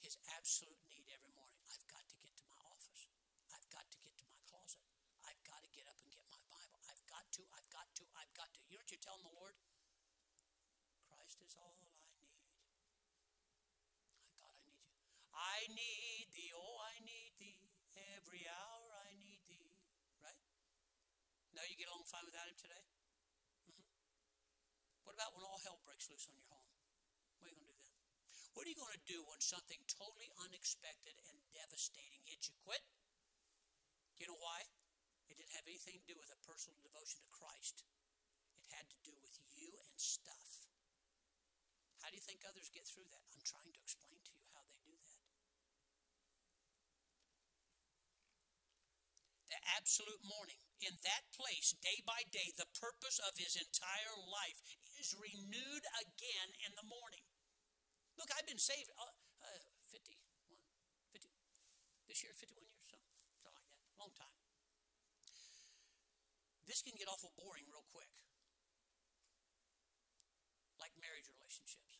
[0.00, 1.58] his absolute need every morning.
[1.66, 3.10] I've got to get to my office.
[3.50, 4.82] I've got to get to my closet.
[5.26, 6.78] I've got to get up and get my Bible.
[6.86, 8.58] I've got to, I've got to, I've got to.
[8.70, 9.58] You know what you're telling the Lord?
[11.02, 12.30] Christ is all I need.
[14.38, 14.96] God, I need you.
[15.36, 17.68] I need thee, oh, I need thee.
[18.16, 19.74] Every hour I need thee.
[20.22, 20.40] Right?
[21.52, 22.84] Now get along fine without him today?
[23.70, 23.86] Mm-hmm.
[25.06, 26.66] What about when all hell breaks loose on your home?
[27.38, 27.94] What are you going to do then?
[28.58, 32.58] What are you going to do when something totally unexpected and devastating hits you?
[32.66, 32.82] Quit?
[34.18, 34.66] You know why?
[35.30, 37.86] It didn't have anything to do with a personal devotion to Christ.
[38.58, 40.66] It had to do with you and stuff.
[42.02, 43.22] How do you think others get through that?
[43.30, 45.22] I'm trying to explain to you how they do that.
[49.54, 50.58] The absolute morning.
[50.82, 54.58] In that place, day by day, the purpose of his entire life
[54.98, 57.22] is renewed again in the morning.
[58.18, 60.18] Look, I've been saved uh, uh, 51,
[61.14, 61.30] 50,
[62.10, 62.98] this year, 51 years, so,
[63.42, 64.34] something like that, long time.
[66.66, 68.10] This can get awful boring real quick,
[70.82, 71.96] like marriage relationships.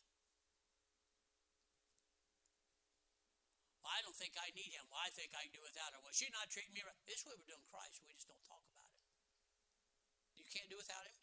[3.81, 4.87] Well, I don't think I need him.
[4.87, 5.99] Well, I think I can do without her.
[5.99, 6.95] Well, she's not treating me right.
[7.03, 7.99] This is what we're doing Christ.
[7.99, 9.03] We just don't talk about it.
[10.39, 11.19] You can't do without him?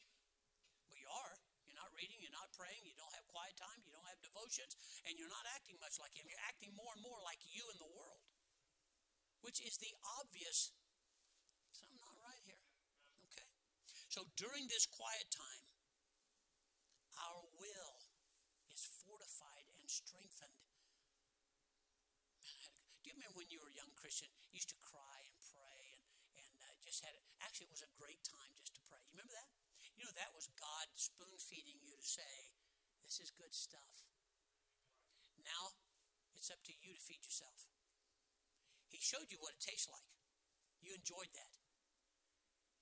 [0.92, 1.32] Well, you are
[1.64, 4.76] You're not reading, you're not praying, you don't have quiet time, you don't have devotions,
[5.08, 6.28] and you're not acting much like Him.
[6.28, 8.22] You're acting more and more like you in the world,
[9.40, 10.76] which is the obvious.
[11.72, 12.60] Something not right here.
[13.32, 13.50] Okay?
[14.12, 15.64] So during this quiet time,
[17.24, 17.96] our will
[18.68, 20.55] is fortified and strengthened.
[23.16, 26.04] Remember when you were a young Christian, you used to cry and pray and,
[26.36, 27.24] and uh, just had it?
[27.40, 29.00] Actually, it was a great time just to pray.
[29.08, 29.48] You remember that?
[29.96, 32.52] You know, that was God spoon feeding you to say,
[33.08, 34.04] this is good stuff.
[35.40, 35.72] Now,
[36.36, 37.64] it's up to you to feed yourself.
[38.92, 40.12] He showed you what it tastes like.
[40.84, 41.55] You enjoyed that.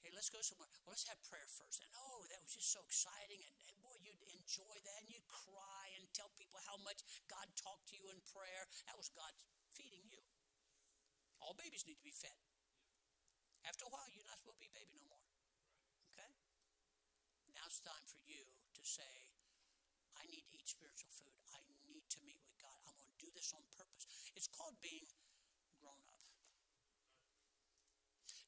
[0.04, 0.68] Hey, let's go somewhere.
[0.84, 1.80] Well, let's have prayer first.
[1.80, 3.40] And oh, that was just so exciting.
[3.40, 5.00] And, and boy, you'd enjoy that.
[5.00, 8.68] And you'd cry and tell people how much God talked to you in prayer.
[8.84, 9.32] That was God
[9.72, 10.20] feeding you.
[11.40, 12.36] All babies need to be fed.
[13.64, 15.24] After a while, you're not supposed to be a baby no more.
[16.12, 16.36] Okay?
[17.56, 19.32] Now it's time for you to say,
[20.20, 21.32] I need to eat spiritual food.
[21.56, 22.76] I need to meet with God.
[22.84, 24.04] I'm going to do this on purpose.
[24.36, 25.08] It's called being
[25.80, 26.28] grown up.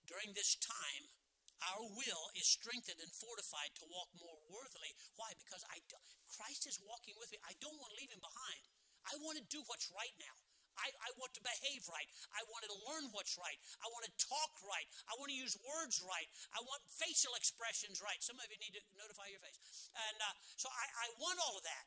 [0.05, 1.09] During this time,
[1.73, 4.93] our will is strengthened and fortified to walk more worthily.
[5.17, 5.33] Why?
[5.41, 5.97] Because I do,
[6.29, 7.39] Christ is walking with me.
[7.45, 8.63] I don't want to leave him behind.
[9.07, 10.37] I want to do what's right now.
[10.77, 12.05] I, I want to behave right.
[12.37, 13.57] I want to learn what's right.
[13.81, 14.85] I want to talk right.
[15.09, 16.29] I want to use words right.
[16.53, 18.21] I want facial expressions right.
[18.21, 19.89] Some of you need to notify your face.
[19.97, 21.87] And uh, so I, I want all of that.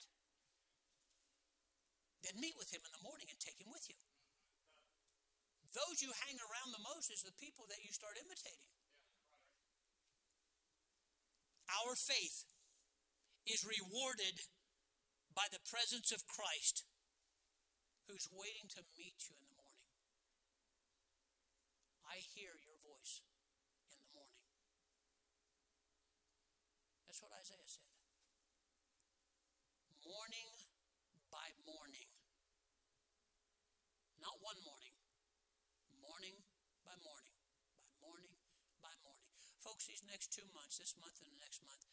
[2.26, 3.95] Then meet with him in the morning and take him with you.
[5.78, 8.74] Those you hang around the most is the people that you start imitating.
[11.70, 12.49] Our faith
[13.45, 14.41] is rewarded
[15.34, 16.86] by the presence of Christ
[18.09, 19.86] who's waiting to meet you in the morning.
[22.09, 23.22] I hear your voice
[23.93, 24.49] in the morning.
[27.05, 27.86] That's what Isaiah said.
[30.01, 30.49] Morning
[39.88, 41.86] these next two months, this month and the next month,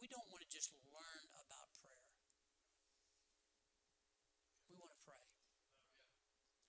[0.00, 2.06] we don't want to just learn about prayer.
[4.68, 5.24] We want to pray.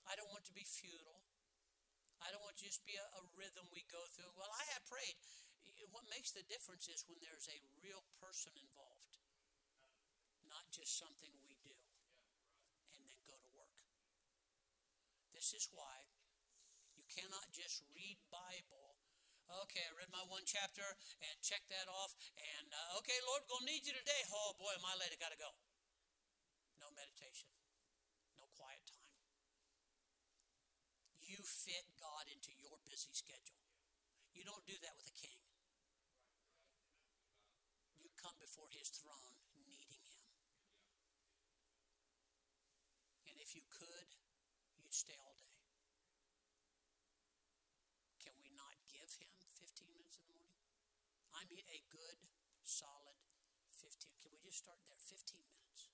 [0.07, 1.23] I don't want to be futile.
[2.23, 4.31] I don't want to just be a, a rhythm we go through.
[4.35, 5.15] Well, I have prayed.
[5.93, 9.21] What makes the difference is when there's a real person involved,
[10.49, 11.75] not just something we do
[12.97, 13.77] and then go to work.
[15.31, 16.09] This is why
[16.97, 18.97] you cannot just read Bible
[19.47, 20.83] Okay, I read my one chapter
[21.23, 22.11] and check that off.
[22.35, 24.21] And uh, okay, Lord, gonna need you today.
[24.27, 25.15] Oh boy, am I late?
[25.15, 25.55] I gotta go.
[26.83, 27.47] No meditation,
[28.35, 29.07] no quiet time.
[31.23, 33.63] You fit God into your busy schedule.
[34.35, 35.39] You don't do that with a king.
[38.03, 40.19] You come before his throne needing him.
[43.31, 44.11] And if you could,
[44.75, 45.36] you'd stay all
[51.47, 52.19] I mean a good,
[52.67, 53.15] solid
[53.79, 54.19] 15.
[54.19, 54.99] Can we just start there?
[54.99, 55.87] 15 minutes.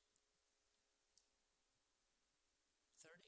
[3.06, 3.22] 30.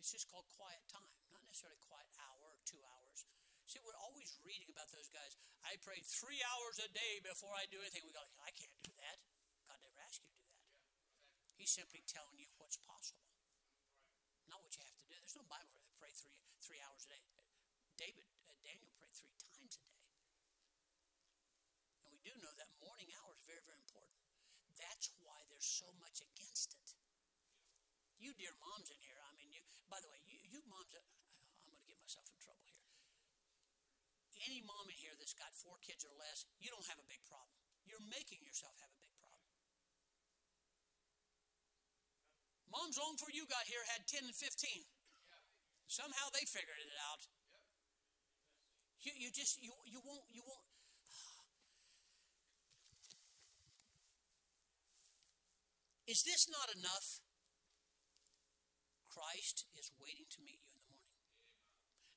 [0.00, 3.28] It's just called quiet time, not necessarily quiet hour or two hours.
[3.68, 5.36] See, we're always reading about those guys.
[5.60, 8.08] I pray three hours a day before I do anything.
[8.08, 9.20] We go, I can't do that.
[9.68, 10.72] God never asked you to do that.
[11.60, 13.28] He's simply telling you what's possible,
[14.48, 15.20] not what you have to do.
[15.20, 17.20] There's no Bible for that pray three three hours a day.
[18.00, 18.24] David
[18.64, 20.00] Daniel prayed three times a day.
[22.08, 24.16] And we do know that morning hour is very, very important.
[24.80, 26.98] That's why there's so much against it.
[28.18, 29.62] You dear moms in here, I mean, you.
[29.86, 32.82] By the way, you, you moms, uh, I'm going to get myself in trouble here.
[34.50, 37.22] Any mom in here that's got four kids or less, you don't have a big
[37.30, 37.54] problem.
[37.86, 39.46] You're making yourself have a big problem.
[42.66, 44.42] Moms long before you got here had 10 and 15.
[45.86, 47.22] Somehow they figured it out.
[49.06, 50.73] You, you just, you, you won't, you won't.
[56.04, 57.24] Is this not enough?
[59.08, 61.24] Christ is waiting to meet you in the morning.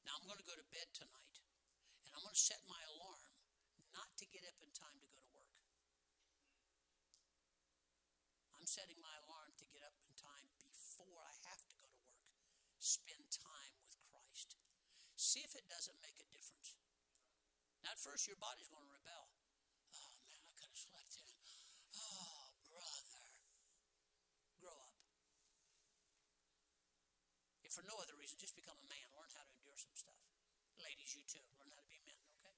[0.04, 1.38] Now I'm going to go to bed tonight,
[2.04, 3.32] and I'm going to set my alarm
[3.96, 5.58] not to get up in time to go to work.
[8.58, 12.00] I'm setting my alarm to get up in time before I have to go to
[12.12, 12.28] work.
[12.84, 14.60] Spend time with Christ.
[15.16, 16.76] See if it doesn't make a difference.
[17.82, 19.32] Now, at first, your body's going to rebel.
[19.96, 21.32] Oh, man, I could have slept in.
[21.96, 23.24] Oh, brother.
[24.60, 25.00] Grow up.
[27.64, 29.08] If for no other reason, just become a man.
[29.16, 30.20] Learn how to endure some stuff.
[30.78, 31.44] Ladies, you too.
[31.60, 32.56] Learn how to be men, okay?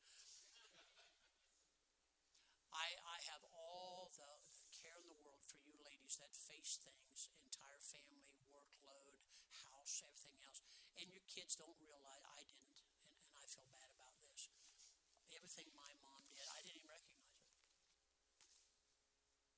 [2.69, 4.29] I, I have all the,
[4.61, 9.17] the care in the world for you ladies that face things, entire family, workload,
[9.73, 10.61] house, everything else.
[11.01, 12.93] And your kids don't realize I didn't, and,
[13.25, 14.53] and I feel bad about this.
[15.33, 17.57] Everything my mom did, I didn't even recognize it.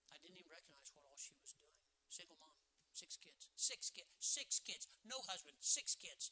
[0.07, 1.75] I didn't even recognize what all she was doing.
[2.07, 2.55] Single mom,
[2.95, 6.31] six kids, six kids, six kids, no husband, six kids.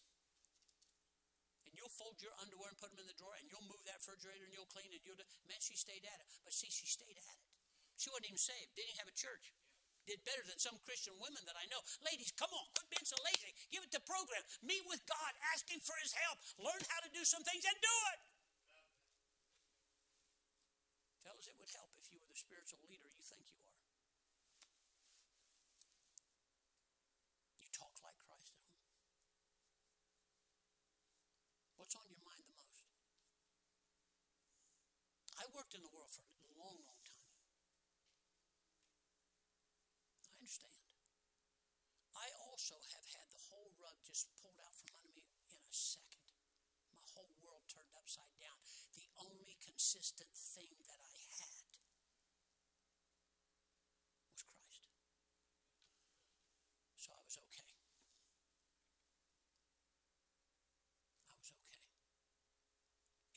[1.80, 4.44] You'll fold your underwear and put them in the drawer, and you'll move that refrigerator
[4.44, 5.00] and you'll clean it.
[5.08, 6.28] You'll do, man, she stayed at it.
[6.44, 7.48] But see, she stayed at it.
[7.96, 8.76] She wasn't even saved.
[8.76, 9.56] Didn't have a church
[10.10, 11.78] did better than some Christian women that I know.
[12.02, 13.54] Ladies, come on, quit being so lazy.
[13.70, 14.42] Give it the program.
[14.66, 16.42] Meet with God, ask Him for His help.
[16.58, 18.20] Learn how to do some things and do it.
[21.22, 23.78] Fellas, it would help if you were the spiritual leader you think you are.
[27.62, 28.82] You talk like Christ at home.
[31.78, 32.90] What's on your mind the most?
[35.38, 37.30] I worked in the world for a long, long time.
[40.26, 40.82] I understand.
[42.18, 45.70] I also have had the whole rug just pulled out from under me in a
[45.70, 46.26] second.
[46.90, 48.58] My whole world turned upside down.
[48.98, 51.54] The only consistent thing that I had
[54.34, 54.90] was Christ.
[56.98, 57.78] So I was okay.
[61.30, 61.90] I was okay.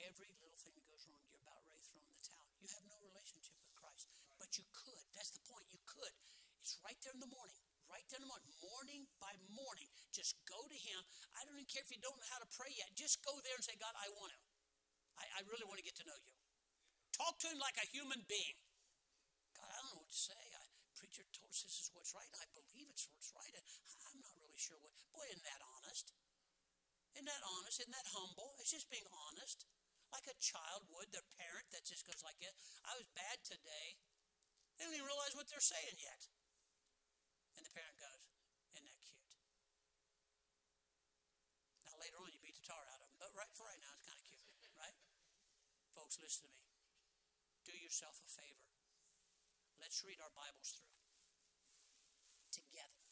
[0.03, 2.51] Every little thing that goes wrong, you're about ready to throw in the towel.
[2.59, 4.11] You have no relationship with Christ.
[4.59, 5.05] You could.
[5.17, 5.69] That's the point.
[5.73, 6.13] You could.
[6.61, 7.59] It's right there in the morning.
[7.89, 8.49] Right there in the morning.
[8.61, 9.89] Morning by morning.
[10.13, 11.01] Just go to Him.
[11.37, 12.93] I don't even care if you don't know how to pray yet.
[12.95, 14.45] Just go there and say, God, I want Him.
[15.21, 16.33] I, I really want to get to know you.
[17.13, 18.57] Talk to Him like a human being.
[19.57, 20.43] God, I don't know what to say.
[20.57, 20.63] I,
[20.97, 22.31] preacher told us this is what's right.
[22.39, 23.51] I believe it's what's right.
[23.53, 23.67] And
[24.07, 24.95] I'm not really sure what.
[25.11, 26.15] Boy, isn't that honest?
[27.13, 27.83] Isn't that honest?
[27.83, 28.55] Isn't that humble?
[28.63, 29.67] It's just being honest.
[30.15, 32.55] Like a child would, their parent that just goes like this.
[32.85, 33.99] I was bad today.
[34.83, 36.27] They don't even realize what they're saying yet.
[37.55, 38.27] And the parent goes,
[38.75, 39.31] Isn't that cute?
[41.87, 43.15] Now, later on, you beat the tar out of them.
[43.23, 44.43] But right for right now, it's kind of cute,
[44.75, 44.99] right?
[45.95, 46.67] Folks, listen to me.
[47.63, 48.67] Do yourself a favor.
[49.79, 50.99] Let's read our Bibles through
[52.51, 53.07] together.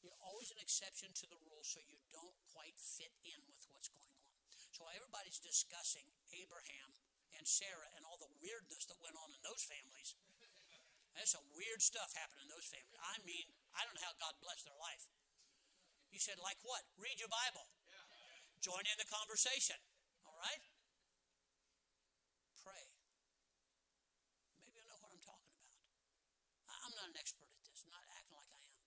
[0.00, 3.92] You're always an exception to the rule, so you don't quite fit in with what's
[3.92, 4.32] going on.
[4.72, 6.96] So everybody's discussing Abraham
[7.36, 10.16] and Sarah and all the weirdness that went on in those families,
[11.18, 12.94] there's some weird stuff happening in those families.
[13.02, 15.10] I mean, I don't know how God blessed their life.
[16.14, 16.86] You said, like what?
[16.94, 17.66] Read your Bible.
[18.62, 19.76] Join in the conversation.
[20.22, 20.62] All right?
[22.62, 22.86] Pray.
[24.62, 25.74] Maybe I know what I'm talking about.
[26.86, 28.78] I'm not an expert at this, I'm not acting like I am.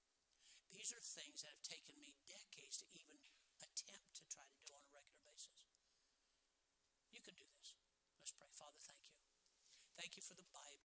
[0.71, 3.19] These are things that have taken me decades to even
[3.59, 5.67] attempt to try to do on a regular basis.
[7.11, 7.75] You can do this.
[8.17, 8.49] Let's pray.
[8.55, 9.13] Father, thank you.
[10.11, 10.90] Thank you for the Bible.